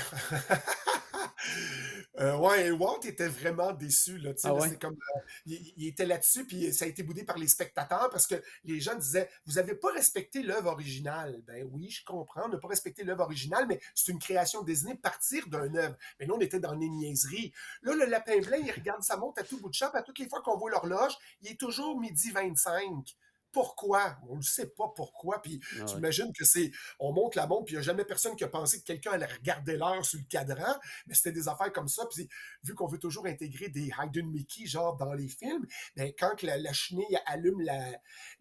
Euh, 2.20 2.38
ouais, 2.38 2.72
Walt 2.72 3.02
était 3.04 3.28
vraiment 3.28 3.74
déçu. 3.74 4.18
Là, 4.18 4.32
ah 4.44 4.54
comme, 4.80 4.94
euh, 4.94 5.20
il, 5.46 5.88
était 5.88 6.06
là-dessus, 6.06 6.46
puis 6.46 6.74
ça 6.74 6.86
a 6.86 6.88
été 6.88 7.04
boudé 7.04 7.24
par 7.24 7.38
les 7.38 7.48
spectateurs 7.48 8.10
parce 8.10 8.26
que 8.26 8.36
les 8.64 8.80
gens 8.80 8.96
disaient 8.96 9.30
Vous 9.46 9.54
n'avez 9.54 9.76
pas 9.76 9.92
respecté 9.92 10.42
l'œuvre 10.42 10.72
originale. 10.72 11.42
Ben 11.46 11.68
oui, 11.72 11.90
je 11.90 12.06
comprends, 12.06 12.46
on 12.46 12.50
n'a 12.50 12.58
pas 12.58 12.70
respecté 12.70 13.04
l'œuvre 13.04 13.24
originale, 13.24 13.66
mais 13.68 13.80
c'est 13.94 14.12
une 14.12 14.20
création 14.20 14.64
Disney 14.64 14.96
partir 14.96 15.48
d'un 15.48 15.74
œuvre. 15.76 15.96
Mais 16.20 16.26
nous, 16.26 16.36
on 16.36 16.40
était 16.40 16.60
dans 16.60 16.74
les 16.74 16.90
niaiseries. 16.90 17.52
Là, 17.82 17.96
le 17.96 18.06
lapin 18.06 18.40
blanc, 18.40 18.58
il 18.64 18.72
regarde 18.72 19.04
sa 19.04 19.18
montre 19.18 19.42
à 19.42 19.44
tout 19.44 19.60
bout 19.60 19.70
de 19.70 19.74
champ, 19.74 19.90
à 19.94 20.02
toutes 20.02 20.20
les 20.20 20.30
fois 20.30 20.42
qu'on 20.42 20.58
voit 20.58 20.72
l'horloge, 20.72 21.18
il 21.42 21.52
est 21.52 21.60
toujours 21.60 22.00
midi 22.00 22.32
25 22.32 23.16
pourquoi? 23.56 24.18
On 24.28 24.36
ne 24.36 24.42
sait 24.42 24.68
pas 24.68 24.92
pourquoi. 24.94 25.42
Puis 25.42 25.62
ah 25.80 25.86
j'imagine 25.88 26.34
que 26.38 26.44
c'est. 26.44 26.72
On 27.00 27.14
monte 27.14 27.36
la 27.36 27.48
montre, 27.48 27.64
puis 27.64 27.76
il 27.76 27.78
n'y 27.78 27.84
a 27.84 27.86
jamais 27.86 28.04
personne 28.04 28.36
qui 28.36 28.44
a 28.44 28.50
pensé 28.50 28.82
que 28.82 28.84
quelqu'un 28.84 29.12
allait 29.12 29.28
regarder 29.28 29.78
l'heure 29.78 30.04
sur 30.04 30.20
le 30.20 30.26
cadran. 30.26 30.76
Mais 31.08 31.14
c'était 31.14 31.32
des 31.32 31.48
affaires 31.48 31.72
comme 31.72 31.88
ça. 31.88 32.06
Puis 32.14 32.28
vu 32.64 32.76
qu'on 32.76 32.86
veut 32.86 33.00
toujours 33.00 33.28
intégrer 33.28 33.70
des 33.70 33.94
Hayden 33.98 34.30
Mickey, 34.30 34.66
genre 34.66 34.98
dans 34.98 35.14
les 35.14 35.30
films, 35.30 35.66
ben, 35.96 36.12
quand 36.20 36.44
la, 36.44 36.58
la 36.58 36.74
chenille 36.74 37.18
allume 37.28 37.62
la, 37.62 37.80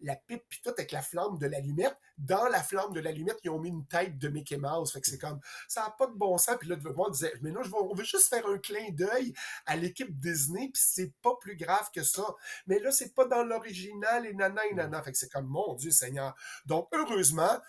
la 0.01 0.17
pipe, 0.17 0.43
puis 0.49 0.59
tout 0.61 0.71
avec 0.77 0.91
la 0.91 1.01
flamme 1.01 1.37
de 1.37 1.47
l'allumette, 1.47 1.97
dans 2.17 2.49
la 2.49 2.61
flamme 2.61 2.91
de 2.91 2.99
l'allumette, 2.99 3.39
ils 3.45 3.49
ont 3.51 3.59
mis 3.59 3.69
une 3.69 3.87
tête 3.87 4.17
de 4.17 4.27
Mickey 4.27 4.57
Mouse. 4.57 4.91
Fait 4.91 4.99
que 4.99 5.07
c'est 5.07 5.17
comme. 5.17 5.39
Ça 5.69 5.83
n'a 5.83 5.91
pas 5.91 6.07
de 6.07 6.15
bon 6.15 6.37
sens. 6.37 6.57
Puis 6.59 6.67
là, 6.67 6.75
on 6.97 7.09
disait, 7.09 7.31
mais 7.41 7.51
non, 7.51 7.61
on 7.73 7.95
veut 7.95 8.03
juste 8.03 8.27
faire 8.27 8.45
un 8.47 8.57
clin 8.57 8.89
d'œil 8.91 9.33
à 9.65 9.77
l'équipe 9.77 10.19
Disney, 10.19 10.71
puis 10.73 10.83
c'est 10.85 11.13
pas 11.21 11.37
plus 11.39 11.55
grave 11.55 11.89
que 11.95 12.03
ça. 12.03 12.35
Mais 12.67 12.79
là, 12.79 12.91
c'est 12.91 13.13
pas 13.13 13.25
dans 13.25 13.43
l'original 13.43 14.25
et 14.25 14.33
nana 14.33 14.65
et 14.65 14.73
nana. 14.73 15.04
Fait 15.05 15.11
que 15.11 15.17
c'est 15.17 15.31
comme, 15.31 15.47
mon 15.47 15.75
Dieu 15.75 15.91
Seigneur. 15.91 16.35
Donc, 16.65 16.89
heureusement, 16.91 17.59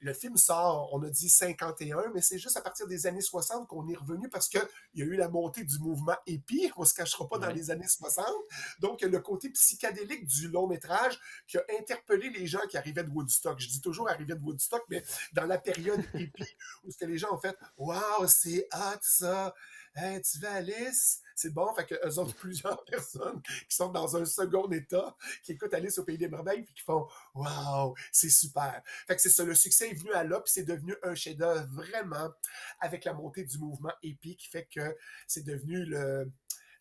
le 0.00 0.12
film 0.12 0.36
sort, 0.36 0.90
on 0.92 1.02
a 1.04 1.10
dit 1.10 1.28
51, 1.28 2.10
mais 2.12 2.20
c'est 2.20 2.38
juste 2.38 2.56
à 2.56 2.60
partir 2.60 2.88
des 2.88 3.06
années 3.06 3.20
60 3.20 3.68
qu'on 3.68 3.86
est 3.88 3.96
revenu 3.96 4.28
parce 4.28 4.48
qu'il 4.48 4.60
y 4.94 5.02
a 5.02 5.04
eu 5.04 5.14
la 5.14 5.28
montée 5.28 5.62
du 5.62 5.78
mouvement 5.78 6.16
épi, 6.26 6.72
on 6.76 6.82
ne 6.82 6.86
se 6.86 6.94
cachera 6.94 7.28
pas 7.28 7.38
dans 7.38 7.50
les 7.50 7.70
années 7.70 7.86
60. 7.86 8.26
Donc, 8.80 9.02
le 9.02 9.20
côté 9.20 9.48
psychédélique 9.50 10.26
du 10.26 10.48
long 10.48 10.66
métrage 10.66 11.20
qui 11.46 11.56
a 11.56 11.62
interpellé 11.78 12.30
les 12.30 12.48
gens 12.48 12.66
qui 12.68 12.76
arrivaient 12.76 13.04
de 13.04 13.10
Woodstock. 13.10 13.60
Je 13.60 13.68
dis 13.68 13.80
toujours 13.80 14.10
arrivaient 14.10 14.34
de 14.34 14.42
Woodstock, 14.42 14.82
mais 14.90 15.04
dans 15.34 15.46
la 15.46 15.58
période 15.58 16.02
épi, 16.14 16.44
où 16.82 16.90
ce 16.90 16.98
que 16.98 17.04
les 17.04 17.18
gens 17.18 17.32
ont 17.32 17.38
fait 17.38 17.56
Waouh, 17.76 18.26
c'est 18.26 18.66
hot 18.74 18.98
ça! 19.02 19.54
Hey, 19.94 20.20
tu 20.22 20.38
vas 20.40 20.54
Alice? 20.54 21.21
C'est 21.34 21.52
bon. 21.52 21.72
Fait 21.74 21.86
que 21.86 21.94
eux 22.06 22.18
ont 22.18 22.26
plusieurs 22.38 22.84
personnes 22.84 23.40
qui 23.68 23.74
sont 23.74 23.90
dans 23.90 24.16
un 24.16 24.24
second 24.24 24.70
état, 24.70 25.16
qui 25.42 25.52
écoutent 25.52 25.74
Alice 25.74 25.98
au 25.98 26.04
Pays 26.04 26.18
des 26.18 26.28
Merveilles, 26.28 26.62
puis 26.62 26.74
qui 26.74 26.82
font 26.82 27.06
Waouh, 27.34 27.94
c'est 28.10 28.30
super. 28.30 28.82
Fait 29.06 29.16
que 29.16 29.22
c'est 29.22 29.30
ça, 29.30 29.44
le 29.44 29.54
succès 29.54 29.90
est 29.90 29.94
venu 29.94 30.12
à 30.12 30.24
là, 30.24 30.40
puis 30.40 30.52
c'est 30.52 30.64
devenu 30.64 30.94
un 31.02 31.14
chef-d'œuvre 31.14 31.66
vraiment 31.72 32.30
avec 32.80 33.04
la 33.04 33.14
montée 33.14 33.44
du 33.44 33.58
mouvement 33.58 33.92
épique 34.02 34.40
qui 34.40 34.48
fait 34.48 34.66
que 34.72 34.96
c'est 35.26 35.44
devenu 35.44 35.84
le 35.84 36.30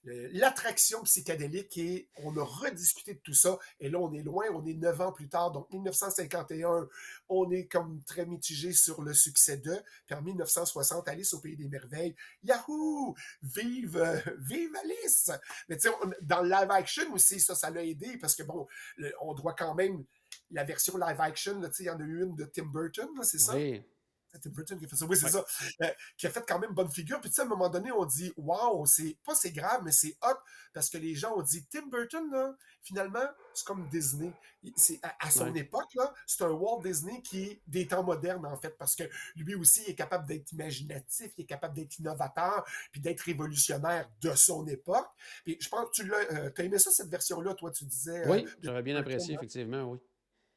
l'attraction 0.04 1.04
psychédélique 1.04 1.78
et 1.78 2.10
on 2.18 2.36
a 2.38 2.44
rediscuté 2.44 3.14
de 3.14 3.20
tout 3.20 3.34
ça. 3.34 3.60
Et 3.80 3.90
là, 3.90 4.00
on 4.00 4.12
est 4.14 4.24
loin, 4.24 4.46
on 4.54 4.66
est 4.66 4.74
neuf 4.74 5.00
ans 5.02 5.12
plus 5.12 5.30
tard, 5.30 5.52
donc 5.52 5.72
1951, 5.72 6.88
on 7.30 7.52
est 7.52 7.68
comme 7.68 8.04
très 8.04 8.26
mitigé 8.26 8.74
sur 8.74 9.02
le 9.02 9.14
succès 9.14 9.58
de. 9.58 9.76
Puis 10.06 10.16
en 10.16 10.22
1960, 10.22 11.08
Alice 11.08 11.34
au 11.34 11.40
Pays 11.40 11.56
des 11.56 11.68
Merveilles, 11.68 12.16
Yahoo! 12.44 13.16
Vive, 13.42 13.98
euh, 13.98 14.20
vive 14.40 14.76
Alice! 14.84 15.32
Mais 15.70 15.78
tu 15.78 15.90
sais, 15.90 15.96
dans 16.22 16.42
le 16.42 16.50
live 16.50 16.72
action 16.72 17.14
aussi, 17.14 17.40
ça, 17.40 17.56
ça 17.56 17.70
l'a 17.70 17.84
aidé 17.84 18.18
parce 18.18 18.36
que 18.36 18.44
bon, 18.44 18.68
on 19.22 19.34
doit 19.34 19.54
quand 19.54 19.76
même 19.76 20.04
la 20.50 20.64
version 20.64 20.98
live 20.98 21.20
action, 21.20 21.62
il 21.80 21.86
y 21.86 21.90
en 21.90 22.00
a 22.00 22.04
eu 22.04 22.24
une 22.24 22.36
de 22.36 22.46
Tim 22.46 22.66
Burton, 22.66 23.10
c'est 23.24 23.40
ça? 23.40 23.56
Oui. 23.56 23.84
C'était 24.34 24.50
Burton 24.50 24.80
qui 24.80 24.86
a 24.86 24.88
fait 24.88 24.96
ça. 24.96 25.06
Oui, 25.06 25.18
c'est 25.18 25.30
ça. 25.30 25.44
Euh, 25.82 25.88
qui 26.18 26.28
a 26.28 26.30
fait 26.30 26.44
quand 26.48 26.60
même 26.60 26.74
bonne 26.74 26.90
figure. 26.90 27.20
Puis, 27.20 27.30
tu 27.30 27.36
sais, 27.36 27.42
à 27.42 27.46
un 27.46 27.48
moment 27.48 27.70
donné, 27.70 27.92
on 27.92 28.06
dit, 28.06 28.32
waouh, 28.38 28.86
c'est 28.86 29.18
pas 29.26 29.36
c'est 29.36 29.52
grave, 29.52 29.82
mais 29.84 29.92
c'est 29.92 30.18
hot. 30.24 30.38
Parce 30.74 30.90
que 30.90 30.98
les 30.98 31.16
gens 31.16 31.36
ont 31.36 31.42
dit, 31.42 31.66
Tim 31.66 31.88
Burton, 31.88 32.32
là, 32.32 32.56
finalement, 32.82 33.26
c'est 33.54 33.66
comme 33.66 33.88
Disney. 33.90 34.32
C'est, 34.76 35.00
à, 35.02 35.32
son 35.32 35.54
époque, 35.56 35.94
là, 35.96 36.14
c'est 36.26 36.44
un 36.44 36.52
Walt 36.52 36.82
Disney 36.84 37.22
qui 37.22 37.44
est 37.44 37.62
des 37.68 37.88
temps 37.88 38.04
modernes, 38.04 38.46
en 38.46 38.58
fait. 38.58 38.78
Parce 38.78 38.96
que 38.96 39.04
lui 39.36 39.56
aussi, 39.56 39.82
il 39.88 39.92
est 39.92 39.96
capable 39.96 40.28
d'être 40.28 40.52
imaginatif, 40.52 41.32
il 41.38 41.44
est 41.44 41.48
capable 41.48 41.76
d'être 41.76 42.00
innovateur, 42.00 42.64
puis 42.92 43.02
d'être 43.02 43.22
révolutionnaire 43.22 44.10
de 44.22 44.34
son 44.36 44.66
époque. 44.68 45.10
Puis, 45.44 45.58
je 45.60 45.68
pense 45.68 45.86
que 45.90 45.92
tu 45.92 46.08
l'as. 46.08 46.32
Euh, 46.32 46.52
as 46.56 46.64
aimé 46.64 46.78
ça, 46.80 46.92
cette 46.92 47.10
version-là, 47.10 47.54
toi, 47.56 47.72
tu 47.72 47.86
disais. 47.86 48.28
Oui, 48.28 48.46
euh, 48.46 48.50
j'aurais 48.62 48.84
bien 48.84 48.96
apprécié, 48.96 49.36
effectivement, 49.36 49.84
oui. 49.84 50.00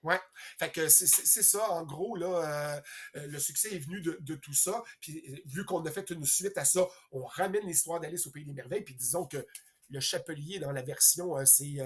Ouais. 0.04 0.20
Fait 0.58 0.70
que 0.70 0.86
c'est 0.88 1.06
ça, 1.42 1.70
en 1.70 1.82
gros, 1.82 2.14
là, 2.14 2.26
euh, 2.26 2.80
euh, 3.16 3.26
le 3.26 3.38
succès 3.38 3.74
est 3.74 3.78
venu 3.78 4.02
de, 4.02 4.34
tout 4.34 4.52
ça. 4.52 4.84
Puis 5.00 5.24
euh, 5.28 5.36
vu 5.46 5.64
qu'on 5.64 5.84
a 5.86 5.90
fait 5.90 6.10
une 6.10 6.26
suite 6.26 6.58
à 6.58 6.66
ça, 6.66 6.86
on 7.10 7.24
ramène 7.24 7.66
l'histoire 7.66 8.00
d'Alice 8.00 8.26
au 8.26 8.30
Pays 8.30 8.44
des 8.44 8.52
Merveilles. 8.52 8.82
Puis 8.82 8.94
disons 8.94 9.24
que 9.24 9.44
le 9.88 10.00
chapelier 10.00 10.58
dans 10.58 10.72
la 10.72 10.82
version, 10.82 11.34
c'est 11.46 11.78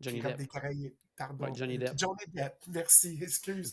Johnny 0.00 0.20
Depp. 0.20 0.40
Pardon. 1.16 1.52
Johnny 1.52 1.76
Depp. 1.78 1.98
Johnny 1.98 2.24
Depp, 2.28 2.56
merci, 2.68 3.18
excuse. 3.22 3.72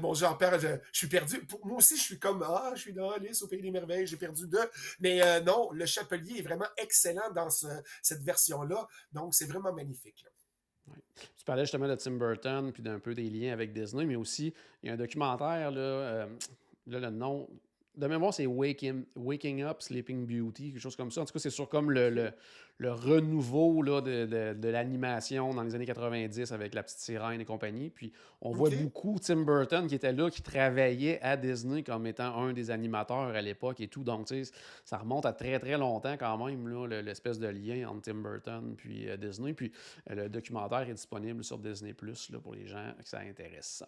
bon, 0.00 0.14
Jean-Pierre, 0.14 0.60
je, 0.60 0.68
suis 0.92 1.08
perdu. 1.08 1.44
Pour, 1.46 1.66
moi 1.66 1.78
aussi, 1.78 1.96
je 1.96 2.02
suis 2.02 2.18
comme, 2.18 2.44
ah, 2.46 2.72
je 2.76 2.82
suis 2.82 2.92
dans 2.92 3.10
Alice 3.10 3.42
au 3.42 3.48
Pays 3.48 3.62
des 3.62 3.70
Merveilles, 3.70 4.06
j'ai 4.06 4.18
perdu 4.18 4.46
deux. 4.46 4.70
Mais 5.00 5.40
non, 5.40 5.70
le 5.72 5.86
chapelier 5.86 6.38
est 6.38 6.42
vraiment 6.42 6.68
excellent 6.76 7.32
dans 7.34 7.48
cette 7.50 8.22
version-là. 8.22 8.86
Donc, 9.12 9.34
c'est 9.34 9.46
vraiment 9.46 9.72
magnifique. 9.72 10.24
Tu 11.36 11.44
parlais 11.44 11.64
justement 11.64 11.88
de 11.88 11.94
Tim 11.94 12.12
Burton 12.12 12.72
puis 12.72 12.82
d'un 12.82 12.98
peu 12.98 13.14
des 13.14 13.28
liens 13.28 13.52
avec 13.52 13.72
Disney, 13.72 14.04
mais 14.04 14.16
aussi, 14.16 14.52
il 14.82 14.86
y 14.86 14.90
a 14.90 14.94
un 14.94 14.96
documentaire, 14.96 15.70
là, 15.70 15.80
euh, 15.80 16.26
là 16.86 17.00
le 17.00 17.10
nom 17.10 17.48
de 17.94 18.06
mémoire, 18.06 18.32
c'est 18.32 18.46
Waking, 18.46 19.04
Waking 19.16 19.62
Up, 19.62 19.82
Sleeping 19.82 20.26
Beauty, 20.26 20.72
quelque 20.72 20.80
chose 20.80 20.96
comme 20.96 21.10
ça. 21.10 21.22
En 21.22 21.24
tout 21.24 21.32
cas, 21.32 21.38
c'est 21.38 21.50
sur 21.50 21.68
comme 21.68 21.90
le, 21.90 22.08
le, 22.10 22.32
le 22.78 22.92
renouveau 22.92 23.80
là, 23.82 24.00
de, 24.00 24.26
de, 24.26 24.54
de 24.54 24.68
l'animation 24.68 25.54
dans 25.54 25.62
les 25.62 25.74
années 25.76 25.86
90 25.86 26.50
avec 26.52 26.74
La 26.74 26.82
Petite 26.82 26.98
Sirène 26.98 27.40
et 27.40 27.44
compagnie. 27.44 27.90
Puis 27.90 28.12
on 28.40 28.50
voit 28.50 28.70
beaucoup 28.70 29.18
Tim 29.22 29.42
Burton 29.42 29.86
qui 29.86 29.94
était 29.94 30.12
là, 30.12 30.30
qui 30.30 30.42
travaillait 30.42 31.20
à 31.22 31.36
Disney 31.36 31.84
comme 31.84 32.06
étant 32.08 32.36
un 32.36 32.52
des 32.52 32.70
animateurs 32.72 33.28
à 33.36 33.40
l'époque 33.40 33.80
et 33.80 33.86
tout. 33.86 34.02
Donc, 34.02 34.28
ça 34.84 34.98
remonte 34.98 35.26
à 35.26 35.32
très, 35.32 35.60
très 35.60 35.78
longtemps 35.78 36.16
quand 36.16 36.44
même, 36.44 36.66
là, 36.66 36.86
le- 36.88 37.00
l'espèce 37.02 37.38
de 37.38 37.46
lien 37.46 37.88
entre 37.88 38.02
Tim 38.02 38.14
Burton 38.14 38.74
puis 38.76 39.08
euh, 39.08 39.16
Disney. 39.16 39.52
Puis 39.54 39.70
euh, 40.10 40.14
le 40.14 40.28
documentaire 40.28 40.80
est 40.88 40.94
disponible 40.94 41.44
sur 41.44 41.58
Disney 41.58 41.92
Plus 41.94 42.30
là, 42.30 42.40
pour 42.40 42.54
les 42.54 42.66
gens 42.66 42.92
que 42.98 43.08
ça 43.08 43.20
intéresse. 43.20 43.84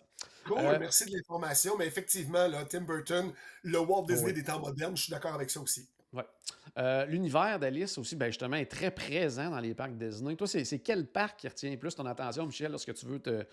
Cool, 0.46 0.58
Euh, 0.60 0.76
merci 0.78 1.06
de 1.06 1.16
l'information. 1.16 1.76
Mais 1.76 1.86
effectivement, 1.86 2.46
là, 2.46 2.64
Tim 2.64 2.82
Burton, 2.82 3.32
le 3.64 3.78
Walt 3.78 4.04
Disney 4.06 4.26
Oui. 4.28 4.34
des 4.34 4.44
temps 4.44 4.60
modernes, 4.60 4.96
je 4.96 5.02
suis 5.04 5.10
d'accord 5.10 5.34
avec 5.34 5.50
ça 5.50 5.60
aussi. 5.60 5.88
Euh, 6.76 7.06
L'univers 7.06 7.58
d'Alice 7.58 7.96
aussi, 7.98 8.16
ben 8.16 8.26
justement, 8.26 8.56
est 8.56 8.70
très 8.70 8.90
présent 8.90 9.50
dans 9.50 9.60
les 9.60 9.74
parcs 9.74 9.96
Disney. 9.96 10.34
Toi, 10.34 10.46
c'est 10.46 10.78
quel 10.80 11.06
parc 11.06 11.40
qui 11.40 11.48
retient 11.48 11.76
plus 11.76 11.94
ton 11.94 12.06
attention, 12.06 12.46
Michel, 12.46 12.70
lorsque 12.70 12.92
tu 12.94 13.06
veux 13.06 13.20
te, 13.20 13.44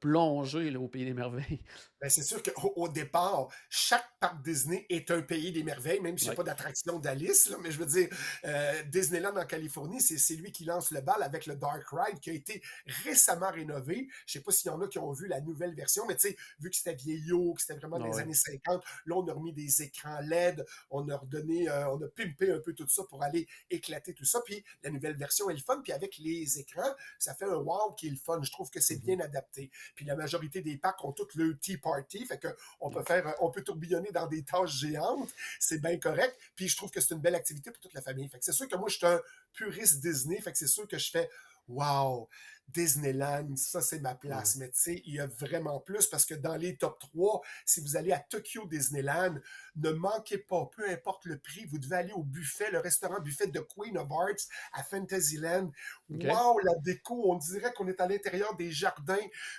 plonger 0.00 0.76
au 0.76 0.88
Pays 0.88 1.04
des 1.04 1.14
Merveilles? 1.14 1.60
Ben, 2.00 2.08
c'est 2.08 2.22
sûr 2.22 2.42
qu'au 2.42 2.72
au 2.76 2.88
départ, 2.88 3.48
chaque 3.68 4.06
parc 4.20 4.42
Disney 4.44 4.86
est 4.88 5.10
un 5.10 5.20
pays 5.22 5.50
des 5.50 5.64
merveilles, 5.64 6.00
même 6.00 6.16
s'il 6.16 6.26
n'y 6.26 6.30
a 6.30 6.32
Ouais. 6.32 6.36
pas 6.36 6.42
d'attraction 6.44 6.98
d'Alice. 7.00 7.52
Mais 7.62 7.70
je 7.72 7.78
veux 7.78 7.86
dire, 7.86 8.08
euh, 8.44 8.82
Disneyland 8.84 9.36
en 9.36 9.44
Californie, 9.46 10.00
c'est 10.00 10.34
lui 10.36 10.52
qui 10.52 10.64
lance 10.64 10.90
le 10.92 11.00
bal 11.00 11.22
avec 11.22 11.46
le 11.46 11.56
Dark 11.56 11.84
Ride 11.90 12.20
qui 12.20 12.30
a 12.30 12.34
été 12.34 12.62
récemment 13.04 13.50
rénové. 13.50 14.08
Je 14.26 14.34
sais 14.34 14.40
pas 14.40 14.52
s'il 14.52 14.70
y 14.70 14.74
en 14.74 14.80
a 14.80 14.86
qui 14.88 14.98
ont 14.98 15.10
vu 15.12 15.26
la 15.26 15.40
nouvelle 15.40 15.74
version, 15.74 16.04
mais 16.06 16.14
tu 16.14 16.28
sais, 16.28 16.36
vu 16.60 16.70
que 16.70 16.76
c'était 16.76 16.94
vieillot, 16.94 17.54
que 17.54 17.62
c'était 17.62 17.74
vraiment 17.78 17.98
Ah 18.00 18.04
des 18.08 18.14
ouais. 18.14 18.22
années 18.22 18.34
50, 18.34 18.84
là, 19.06 19.16
on 19.16 19.26
a 19.26 19.32
remis 19.32 19.52
des 19.52 19.82
écrans 19.82 20.20
LED, 20.20 20.64
on 20.90 21.08
a 21.08 21.16
redonné, 21.16 21.68
euh, 21.68 21.90
on 21.90 22.00
a 22.02 22.08
pimpé 22.08 22.52
un 22.52 22.60
peu 22.60 22.74
tout 22.74 22.86
ça 22.88 23.02
pour 23.08 23.22
aller 23.22 23.48
éclater 23.70 24.14
tout 24.14 24.24
ça. 24.24 24.40
Puis 24.44 24.62
la 24.84 24.90
nouvelle 24.90 25.16
version 25.16 25.50
est 25.50 25.54
le 25.54 25.60
fun. 25.60 25.80
Puis 25.82 25.92
avec 25.92 26.18
les 26.18 26.58
écrans, 26.60 26.94
ça 27.18 27.34
fait 27.34 27.44
un 27.46 27.56
wow 27.56 27.92
qui 27.94 28.06
est 28.06 28.10
le 28.10 28.16
fun. 28.16 28.40
Je 28.42 28.50
trouve 28.52 28.70
que 28.70 28.80
c'est 28.80 28.96
Mhm. 28.96 29.00
bien 29.16 29.20
adapté. 29.20 29.70
Puis 29.96 30.04
la 30.04 30.14
majorité 30.16 30.60
des 30.62 30.76
parcs 30.78 31.04
ont 31.04 31.12
toutes 31.12 31.34
le 31.34 31.58
Tea 31.58 31.76
Party, 31.90 32.26
fait 32.26 32.38
que 32.38 32.48
on 32.80 32.90
peut 32.90 33.02
faire, 33.02 33.34
on 33.40 33.50
peut 33.50 33.62
tourbillonner 33.62 34.10
dans 34.12 34.26
des 34.26 34.42
tâches 34.42 34.78
géantes, 34.78 35.30
c'est 35.58 35.80
bien 35.80 35.98
correct. 35.98 36.36
Puis 36.54 36.68
je 36.68 36.76
trouve 36.76 36.90
que 36.90 37.00
c'est 37.00 37.14
une 37.14 37.20
belle 37.20 37.34
activité 37.34 37.70
pour 37.70 37.80
toute 37.80 37.94
la 37.94 38.02
famille. 38.02 38.28
Fait 38.28 38.38
que 38.38 38.44
c'est 38.44 38.52
sûr 38.52 38.68
que 38.68 38.76
moi 38.76 38.88
je 38.88 38.96
suis 38.96 39.06
un 39.06 39.20
puriste 39.52 40.00
Disney, 40.00 40.40
fait 40.40 40.52
que 40.52 40.58
c'est 40.58 40.68
sûr 40.68 40.86
que 40.86 40.98
je 40.98 41.10
fais 41.10 41.28
wow. 41.68 42.28
Disneyland, 42.68 43.56
ça 43.56 43.80
c'est 43.80 44.00
ma 44.00 44.14
place. 44.14 44.56
Mais 44.56 44.70
tu 44.70 44.78
sais, 44.80 45.02
il 45.06 45.14
y 45.14 45.20
a 45.20 45.26
vraiment 45.26 45.80
plus 45.80 46.06
parce 46.06 46.24
que 46.24 46.34
dans 46.34 46.56
les 46.56 46.76
top 46.76 46.98
3, 47.00 47.40
si 47.64 47.80
vous 47.80 47.96
allez 47.96 48.12
à 48.12 48.18
Tokyo 48.18 48.66
Disneyland, 48.66 49.36
ne 49.76 49.90
manquez 49.90 50.38
pas, 50.38 50.68
peu 50.74 50.88
importe 50.90 51.24
le 51.24 51.38
prix, 51.38 51.64
vous 51.66 51.78
devez 51.78 51.96
aller 51.96 52.12
au 52.12 52.22
buffet, 52.22 52.70
le 52.70 52.78
restaurant 52.78 53.20
buffet 53.20 53.46
de 53.46 53.60
Queen 53.60 53.96
of 53.96 54.08
Arts 54.10 54.46
à 54.72 54.82
Fantasyland. 54.82 55.70
Ok. 56.12 56.24
Wow, 56.24 56.58
la 56.60 56.74
déco, 56.82 57.30
on 57.32 57.36
dirait 57.36 57.72
qu'on 57.72 57.88
est 57.88 58.00
à 58.00 58.06
l'intérieur 58.06 58.54
des 58.56 58.70
jardins 58.70 59.16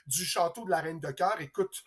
du 0.07 0.23
château 0.25 0.65
de 0.65 0.69
la 0.69 0.81
Reine 0.81 0.99
de 0.99 1.11
Cœur. 1.11 1.39
Écoute, 1.41 1.83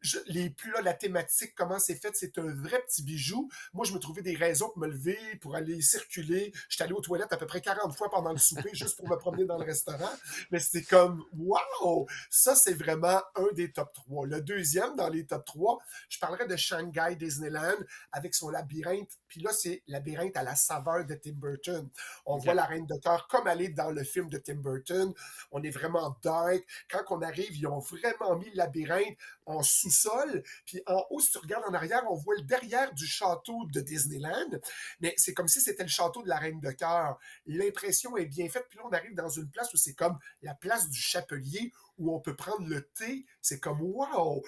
je- 0.00 0.18
les 0.26 0.50
plats, 0.50 0.80
la 0.82 0.94
thématique, 0.94 1.54
comment 1.54 1.78
c'est 1.78 1.94
fait, 1.96 2.12
c'est 2.14 2.38
un 2.38 2.54
vrai 2.54 2.80
petit 2.86 3.02
bijou. 3.02 3.50
Moi, 3.74 3.84
je 3.84 3.92
me 3.92 3.98
trouvais 3.98 4.22
des 4.22 4.34
raisons 4.36 4.68
pour 4.70 4.78
me 4.78 4.86
lever, 4.88 5.18
pour 5.40 5.56
aller 5.56 5.80
circuler. 5.82 6.52
J'étais 6.68 6.84
allé 6.84 6.92
aux 6.92 7.00
toilettes 7.00 7.32
à 7.32 7.36
peu 7.36 7.46
près 7.46 7.60
40 7.60 7.94
fois 7.96 8.08
pendant 8.10 8.32
le 8.32 8.38
souper, 8.38 8.70
juste 8.74 8.96
pour 8.96 9.08
me 9.08 9.16
promener 9.16 9.44
dans 9.44 9.58
le 9.58 9.64
restaurant. 9.64 10.10
Mais 10.50 10.59
c'était 10.60 10.84
comme, 10.84 11.24
wow! 11.32 12.06
Ça, 12.30 12.54
c'est 12.54 12.74
vraiment 12.74 13.20
un 13.34 13.52
des 13.52 13.72
top 13.72 13.92
3. 13.92 14.26
Le 14.26 14.40
deuxième 14.40 14.96
dans 14.96 15.08
les 15.08 15.26
top 15.26 15.44
3, 15.44 15.78
je 16.08 16.18
parlerai 16.18 16.46
de 16.46 16.56
Shanghai 16.56 17.16
Disneyland 17.16 17.78
avec 18.12 18.34
son 18.34 18.50
labyrinthe. 18.50 19.10
Puis 19.26 19.40
là, 19.40 19.52
c'est 19.52 19.82
labyrinthe 19.86 20.36
à 20.36 20.42
la 20.42 20.54
saveur 20.54 21.04
de 21.04 21.14
Tim 21.14 21.32
Burton. 21.34 21.88
On 22.26 22.38
voit 22.38 22.54
la 22.54 22.64
Reine 22.64 22.86
de 22.86 22.96
Cœur 22.96 23.26
comme 23.28 23.46
elle 23.48 23.62
est 23.62 23.68
dans 23.68 23.90
le 23.90 24.04
film 24.04 24.28
de 24.28 24.38
Tim 24.38 24.56
Burton. 24.56 25.12
On 25.50 25.62
est 25.62 25.70
vraiment 25.70 26.16
dark. 26.22 26.64
Quand 26.90 27.04
on 27.10 27.22
arrive, 27.22 27.56
ils 27.56 27.66
ont 27.66 27.78
vraiment 27.78 28.36
mis 28.36 28.50
le 28.50 28.56
labyrinthe 28.56 29.16
en 29.50 29.62
sous-sol. 29.62 30.42
Puis 30.64 30.82
en 30.86 31.04
haut, 31.10 31.20
si 31.20 31.30
tu 31.32 31.38
regardes 31.38 31.64
en 31.68 31.74
arrière, 31.74 32.02
on 32.10 32.14
voit 32.14 32.34
le 32.36 32.42
derrière 32.42 32.92
du 32.94 33.06
château 33.06 33.66
de 33.72 33.80
Disneyland. 33.80 34.58
Mais 35.00 35.14
c'est 35.16 35.34
comme 35.34 35.48
si 35.48 35.60
c'était 35.60 35.82
le 35.82 35.88
château 35.88 36.22
de 36.22 36.28
la 36.28 36.38
Reine 36.38 36.60
de 36.60 36.70
Cœur. 36.70 37.18
L'impression 37.46 38.16
est 38.16 38.26
bien 38.26 38.48
faite. 38.48 38.66
Puis 38.68 38.78
là, 38.78 38.84
on 38.86 38.92
arrive 38.92 39.14
dans 39.14 39.28
une 39.28 39.50
place 39.50 39.72
où 39.74 39.76
c'est 39.76 39.94
comme 39.94 40.18
la 40.42 40.54
place 40.54 40.88
du 40.88 41.00
chapelier 41.00 41.72
où 41.98 42.14
on 42.14 42.20
peut 42.20 42.34
prendre 42.34 42.66
le 42.66 42.82
thé. 42.82 43.26
C'est 43.42 43.60
comme 43.60 43.80
wow! 43.82 44.42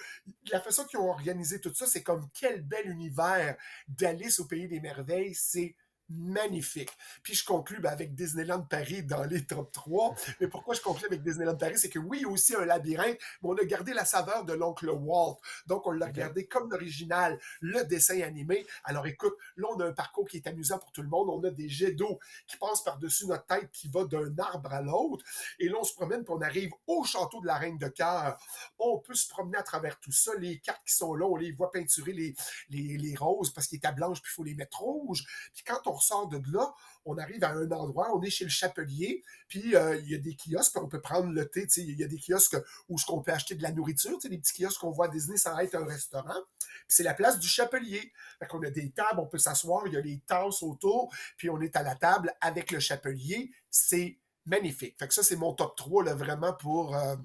La 0.51 0.59
façon 0.59 0.85
qu'ils 0.85 0.99
ont 0.99 1.09
organisé 1.09 1.61
tout 1.61 1.73
ça, 1.73 1.85
c'est 1.85 2.03
comme 2.03 2.27
quel 2.33 2.61
bel 2.61 2.89
univers 2.89 3.55
d'Alice 3.87 4.39
au 4.39 4.45
pays 4.45 4.67
des 4.67 4.79
merveilles. 4.79 5.35
C'est 5.35 5.75
magnifique. 6.15 6.89
Puis 7.23 7.33
je 7.35 7.45
conclue 7.45 7.79
ben, 7.79 7.89
avec 7.91 8.15
Disneyland 8.15 8.61
Paris 8.61 9.03
dans 9.03 9.23
les 9.23 9.45
top 9.45 9.71
3. 9.71 10.15
Mais 10.39 10.47
pourquoi 10.47 10.75
je 10.75 10.81
conclue 10.81 11.05
avec 11.07 11.21
Disneyland 11.23 11.55
Paris? 11.57 11.77
C'est 11.77 11.89
que 11.89 11.99
oui, 11.99 12.19
il 12.19 12.23
y 12.23 12.25
a 12.25 12.29
aussi 12.29 12.55
un 12.55 12.65
labyrinthe, 12.65 13.17
mais 13.41 13.49
on 13.49 13.55
a 13.55 13.63
gardé 13.65 13.93
la 13.93 14.05
saveur 14.05 14.45
de 14.45 14.53
l'oncle 14.53 14.89
Walt. 14.89 15.37
Donc, 15.67 15.85
on 15.87 15.91
l'a 15.91 16.05
Ok. 16.07 16.13
regardé 16.13 16.45
comme 16.47 16.69
l'original, 16.69 17.39
le 17.61 17.83
dessin 17.85 18.21
animé. 18.21 18.65
Alors 18.83 19.07
écoute, 19.07 19.35
là, 19.55 19.67
on 19.73 19.79
a 19.79 19.85
un 19.87 19.93
parcours 19.93 20.27
qui 20.27 20.37
est 20.37 20.47
amusant 20.47 20.77
pour 20.79 20.91
tout 20.91 21.01
le 21.01 21.07
monde. 21.09 21.29
On 21.29 21.43
a 21.43 21.49
des 21.49 21.69
jets 21.69 21.93
d'eau 21.93 22.19
qui 22.47 22.57
passent 22.57 22.83
par-dessus 22.83 23.25
notre 23.27 23.45
tête, 23.45 23.71
qui 23.71 23.87
va 23.89 24.03
d'un 24.05 24.37
arbre 24.37 24.71
à 24.73 24.81
l'autre. 24.81 25.23
Et 25.59 25.69
là, 25.69 25.75
on 25.79 25.83
se 25.83 25.93
promène, 25.93 26.23
puis 26.23 26.33
on 26.35 26.41
arrive 26.41 26.71
au 26.87 27.03
château 27.03 27.41
de 27.41 27.47
la 27.47 27.55
Reine 27.57 27.77
de 27.77 27.87
Cœur. 27.87 28.37
On 28.79 28.99
peut 28.99 29.15
se 29.15 29.27
promener 29.29 29.57
à 29.57 29.63
travers 29.63 29.99
tout 29.99 30.11
ça. 30.11 30.31
Les 30.37 30.59
cartes 30.59 30.83
qui 30.85 30.93
sont 30.93 31.15
là, 31.15 31.25
on 31.25 31.35
les 31.35 31.51
voit 31.51 31.71
peinturer 31.71 32.13
les, 32.13 32.35
les, 32.69 32.97
les 32.97 33.15
roses 33.15 33.51
parce 33.53 33.67
qu'il 33.67 33.79
est 33.79 33.85
à 33.85 33.91
blanche, 33.91 34.21
puis 34.21 34.31
il 34.31 34.35
faut 34.35 34.43
les 34.43 34.55
mettre 34.55 34.79
rouges. 34.81 35.23
Puis 35.53 35.63
quand 35.63 35.87
on 35.87 35.97
ressort 36.03 36.27
de 36.27 36.41
là, 36.51 36.73
on 37.05 37.17
arrive 37.17 37.43
à 37.43 37.51
un 37.51 37.71
endroit, 37.71 38.15
on 38.15 38.21
est 38.21 38.29
chez 38.29 38.45
le 38.45 38.49
chapelier, 38.49 39.23
puis 39.47 39.75
euh, 39.75 39.97
il 39.97 40.09
y 40.09 40.15
a 40.15 40.17
des 40.17 40.35
kiosques, 40.35 40.77
on 40.77 40.87
peut 40.87 41.01
prendre 41.01 41.31
le 41.31 41.45
thé. 41.49 41.67
Il 41.77 41.99
y 41.99 42.03
a 42.03 42.07
des 42.07 42.19
kiosques 42.19 42.57
où 42.89 42.97
on 43.09 43.21
peut 43.21 43.31
acheter 43.31 43.55
de 43.55 43.63
la 43.63 43.71
nourriture, 43.71 44.17
des 44.19 44.37
petits 44.37 44.63
kiosques 44.63 44.79
qu'on 44.79 44.91
voit 44.91 45.05
à 45.05 45.09
Disney 45.09 45.37
sans 45.37 45.57
être 45.59 45.75
un 45.75 45.85
restaurant. 45.85 46.39
C'est 46.87 47.03
la 47.03 47.13
place 47.13 47.39
du 47.39 47.47
chapelier. 47.47 48.11
Qu'on 48.49 48.61
a 48.63 48.69
des 48.69 48.91
tables, 48.91 49.19
on 49.19 49.27
peut 49.27 49.37
s'asseoir, 49.37 49.87
il 49.87 49.93
y 49.93 49.97
a 49.97 50.01
les 50.01 50.19
tasses 50.19 50.63
autour, 50.63 51.13
puis 51.37 51.49
on 51.49 51.61
est 51.61 51.75
à 51.75 51.83
la 51.83 51.95
table 51.95 52.33
avec 52.41 52.71
le 52.71 52.79
chapelier. 52.79 53.51
C'est 53.69 54.19
magnifique. 54.45 54.97
Fait 54.99 55.07
que 55.07 55.13
ça, 55.13 55.23
c'est 55.23 55.37
mon 55.37 55.53
top 55.53 55.75
3, 55.75 56.03
là, 56.03 56.13
vraiment, 56.15 56.53
pour... 56.53 56.95
euh, 56.95 57.15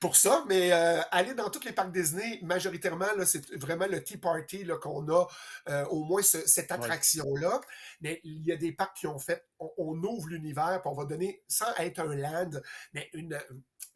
pour 0.00 0.16
ça, 0.16 0.44
mais 0.48 0.72
euh, 0.72 1.00
aller 1.10 1.34
dans 1.34 1.50
tous 1.50 1.64
les 1.64 1.72
parcs 1.72 1.92
Disney, 1.92 2.40
majoritairement, 2.42 3.12
là, 3.16 3.24
c'est 3.26 3.50
vraiment 3.56 3.86
le 3.86 4.02
Tea 4.02 4.16
Party 4.18 4.64
là, 4.64 4.76
qu'on 4.76 5.08
a, 5.08 5.26
euh, 5.68 5.84
au 5.86 6.04
moins 6.04 6.22
ce- 6.22 6.46
cette 6.46 6.70
attraction-là. 6.72 7.60
Mais 8.00 8.20
il 8.24 8.44
y 8.46 8.52
a 8.52 8.56
des 8.56 8.72
parcs 8.72 8.96
qui 8.96 9.06
ont 9.06 9.18
fait, 9.18 9.44
on, 9.58 9.70
on 9.78 10.02
ouvre 10.02 10.28
l'univers, 10.28 10.80
puis 10.82 10.90
on 10.90 10.94
va 10.96 11.04
donner, 11.04 11.42
sans 11.48 11.72
être 11.78 12.00
un 12.00 12.14
land, 12.14 12.50
mais 12.92 13.08
une, 13.14 13.38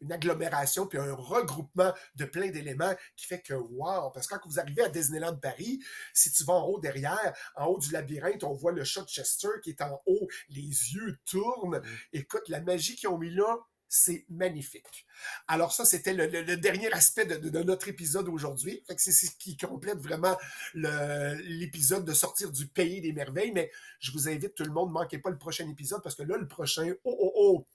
une 0.01 0.11
agglomération, 0.11 0.87
puis 0.87 0.97
un 0.97 1.13
regroupement 1.13 1.93
de 2.15 2.25
plein 2.25 2.49
d'éléments 2.49 2.93
qui 3.15 3.27
fait 3.27 3.41
que, 3.41 3.53
wow! 3.53 4.09
Parce 4.11 4.27
que 4.27 4.35
quand 4.35 4.41
vous 4.49 4.59
arrivez 4.59 4.81
à 4.83 4.89
Disneyland 4.89 5.35
Paris, 5.37 5.79
si 6.13 6.31
tu 6.31 6.43
vas 6.43 6.53
en 6.53 6.65
haut 6.65 6.79
derrière, 6.79 7.33
en 7.55 7.65
haut 7.67 7.79
du 7.79 7.91
labyrinthe, 7.91 8.43
on 8.43 8.53
voit 8.53 8.71
le 8.71 8.83
chat 8.83 9.01
de 9.01 9.09
Chester 9.09 9.49
qui 9.63 9.69
est 9.71 9.81
en 9.81 10.01
haut, 10.07 10.27
les 10.49 10.61
yeux 10.93 11.17
tournent. 11.25 11.77
Mm. 11.79 11.83
Écoute, 12.13 12.47
la 12.47 12.61
magie 12.61 12.95
qu'ils 12.95 13.09
ont 13.09 13.17
mis 13.17 13.29
là, 13.29 13.57
c'est 13.93 14.25
magnifique. 14.29 15.05
Alors 15.49 15.73
ça, 15.73 15.83
c'était 15.83 16.13
le, 16.13 16.55
dernier 16.55 16.91
aspect 16.93 17.25
de, 17.25 17.61
notre 17.61 17.89
épisode 17.89 18.29
aujourd'hui. 18.29 18.81
C'est 18.95 19.11
ce 19.11 19.35
qui 19.37 19.57
complète 19.57 19.99
vraiment 19.99 20.37
l'épisode 20.73 22.05
de 22.05 22.13
sortir 22.13 22.51
du 22.51 22.67
pays 22.67 23.01
des 23.01 23.11
merveilles. 23.11 23.51
Mais 23.51 23.69
je 23.99 24.13
vous 24.13 24.29
invite 24.29 24.55
tout 24.55 24.63
le 24.63 24.71
monde, 24.71 24.87
ne 24.87 24.93
manquez 24.93 25.17
pas 25.17 25.29
le 25.29 25.37
prochain 25.37 25.69
épisode 25.69 26.01
parce 26.01 26.15
que 26.15 26.23
là, 26.23 26.37
le 26.37 26.47
prochain, 26.47 26.93
oh 27.03 27.17
oh 27.19 27.33
oh, 27.35 27.67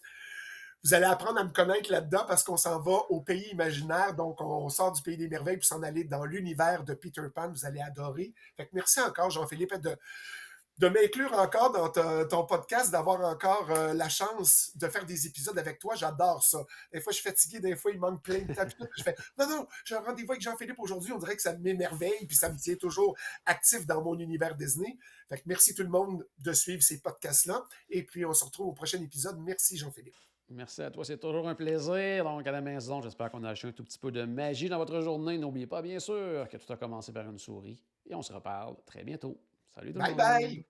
vous 0.82 0.94
allez 0.94 1.04
apprendre 1.04 1.38
à 1.38 1.44
me 1.44 1.50
connaître 1.50 1.92
là-dedans 1.92 2.24
parce 2.26 2.42
qu'on 2.42 2.56
s'en 2.56 2.80
va 2.80 3.02
au 3.10 3.20
pays 3.20 3.50
imaginaire. 3.50 4.14
Donc, 4.14 4.40
on 4.40 4.70
sort 4.70 4.92
du 4.92 5.02
pays 5.02 5.18
des 5.18 5.28
merveilles 5.28 5.58
pour 5.58 5.66
s'en 5.66 5.82
aller 5.82 6.04
dans 6.04 6.24
l'univers 6.24 6.82
de 6.82 6.94
Peter 6.94 7.28
Pan. 7.34 7.50
Vous 7.50 7.66
allez 7.66 7.80
adorer. 7.80 8.32
Merci 8.72 9.00
encore, 9.00 9.28
Jean-Philippe, 9.30 9.74
de, 9.74 9.94
de 10.78 10.88
m'inclure 10.88 11.32
encore 11.32 11.72
dans 11.72 12.26
ton 12.26 12.44
podcast, 12.44 12.90
d'avoir 12.90 13.20
encore 13.20 13.70
euh, 13.70 13.94
la 13.94 14.08
chance 14.08 14.72
de 14.74 14.88
faire 14.88 15.06
des 15.06 15.26
épisodes 15.26 15.58
avec 15.58 15.78
toi. 15.78 15.94
J'adore 15.94 16.42
ça. 16.42 16.64
Des 16.92 17.00
fois, 17.00 17.12
je 17.12 17.18
suis 17.18 17.28
fatigué, 17.28 17.60
des 17.60 17.76
fois, 17.76 17.90
il 17.92 17.98
manque 17.98 18.22
plein 18.22 18.40
de 18.40 18.52
temps. 18.52 18.66
je 18.96 19.02
fais 19.02 19.16
non, 19.38 19.48
non, 19.48 19.66
j'ai 19.84 19.94
un 19.94 20.00
rendez-vous 20.00 20.32
avec 20.32 20.42
Jean-Philippe 20.42 20.78
aujourd'hui. 20.78 21.12
On 21.12 21.18
dirait 21.18 21.36
que 21.36 21.42
ça 21.42 21.56
m'émerveille, 21.56 22.26
puis 22.26 22.36
ça 22.36 22.50
me 22.50 22.58
tient 22.58 22.76
toujours 22.76 23.16
actif 23.46 23.86
dans 23.86 24.02
mon 24.02 24.18
univers 24.18 24.54
Disney. 24.54 24.98
Fait 25.28 25.38
que 25.38 25.42
merci 25.46 25.74
tout 25.74 25.82
le 25.82 25.88
monde 25.88 26.26
de 26.38 26.52
suivre 26.52 26.82
ces 26.82 27.00
podcasts-là. 27.00 27.64
Et 27.90 28.02
puis, 28.04 28.24
on 28.24 28.34
se 28.34 28.44
retrouve 28.44 28.68
au 28.68 28.72
prochain 28.72 29.00
épisode. 29.00 29.38
Merci, 29.38 29.76
Jean-Philippe. 29.78 30.14
Merci 30.48 30.82
à 30.82 30.90
toi, 30.92 31.04
c'est 31.04 31.18
toujours 31.18 31.48
un 31.48 31.56
plaisir. 31.56 32.22
Donc, 32.22 32.46
à 32.46 32.52
la 32.52 32.60
maison, 32.60 33.02
j'espère 33.02 33.30
qu'on 33.30 33.42
a 33.42 33.50
acheté 33.50 33.66
un 33.66 33.72
tout 33.72 33.82
petit 33.82 33.98
peu 33.98 34.12
de 34.12 34.24
magie 34.24 34.68
dans 34.68 34.78
votre 34.78 35.00
journée. 35.00 35.38
N'oubliez 35.38 35.66
pas, 35.66 35.82
bien 35.82 35.98
sûr, 35.98 36.48
que 36.48 36.56
tout 36.56 36.72
a 36.72 36.76
commencé 36.76 37.12
par 37.12 37.28
une 37.28 37.38
souris. 37.38 37.82
Et 38.08 38.14
on 38.14 38.22
se 38.22 38.32
reparle 38.32 38.76
très 38.86 39.02
bientôt. 39.02 39.36
Salut 39.76 39.92
tout 39.92 39.98
le 39.98 40.04
Bye 40.04 40.10
monde. 40.10 40.18
bye! 40.18 40.64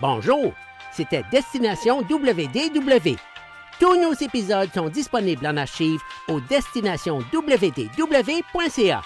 Bonjour, 0.00 0.52
C'était 0.92 1.24
Destination 1.30 2.00
WDW. 2.00 3.16
Tous 3.80 3.96
nos 4.00 4.12
épisodes 4.14 4.70
sont 4.74 4.88
disponibles 4.88 5.46
en 5.46 5.56
archive 5.56 6.00
au 6.28 6.40
destinationwdw.ca. 6.40 9.02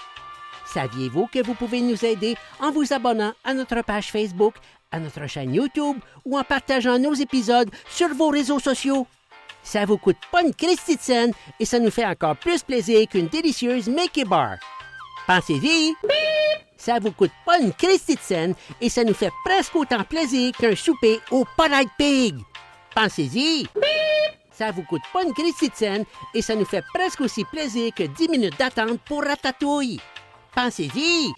Saviez-vous 0.65 1.27
que 1.27 1.43
vous 1.43 1.53
pouvez 1.53 1.81
nous 1.81 2.03
aider 2.05 2.35
en 2.59 2.71
vous 2.71 2.91
abonnant 2.93 3.33
à 3.43 3.53
notre 3.53 3.81
page 3.83 4.11
Facebook, 4.11 4.55
à 4.91 4.99
notre 4.99 5.27
chaîne 5.27 5.53
YouTube 5.53 5.97
ou 6.25 6.37
en 6.39 6.43
partageant 6.43 6.97
nos 6.97 7.13
épisodes 7.13 7.69
sur 7.89 8.07
vos 8.09 8.29
réseaux 8.29 8.59
sociaux? 8.59 9.05
Ça 9.63 9.85
vous 9.85 9.97
coûte 9.97 10.17
pas 10.31 10.43
une 10.43 10.53
Christie 10.53 10.97
de 10.97 11.31
et 11.59 11.65
ça 11.65 11.79
nous 11.79 11.89
fait 11.89 12.05
encore 12.05 12.35
plus 12.35 12.61
plaisir 12.61 13.07
qu'une 13.07 13.27
délicieuse 13.27 13.87
Mickey 13.87 14.25
Bar. 14.25 14.57
Pensez-y! 15.25 15.93
Ça 16.77 16.99
vous 16.99 17.11
coûte 17.11 17.31
pas 17.45 17.59
une 17.59 17.73
Christie 17.73 18.15
de 18.15 18.55
et 18.81 18.89
ça 18.89 19.03
nous 19.05 19.13
fait 19.13 19.31
presque 19.45 19.75
autant 19.75 20.03
plaisir 20.03 20.51
qu'un 20.51 20.75
souper 20.75 21.21
au 21.31 21.45
Polite 21.55 21.89
Pig. 21.97 22.35
Pensez-y! 22.93 23.67
Ça 24.51 24.71
vous 24.71 24.83
coûte 24.83 25.01
pas 25.11 25.23
une 25.23 25.33
Christie 25.33 25.69
de 25.69 26.05
et 26.33 26.41
ça 26.41 26.55
nous 26.55 26.65
fait 26.65 26.83
presque 26.93 27.21
aussi 27.21 27.45
plaisir 27.45 27.93
que 27.95 28.03
10 28.03 28.27
minutes 28.29 28.59
d'attente 28.59 28.99
pour 29.05 29.23
Ratatouille. 29.23 29.99
Pensez-y! 30.53 31.33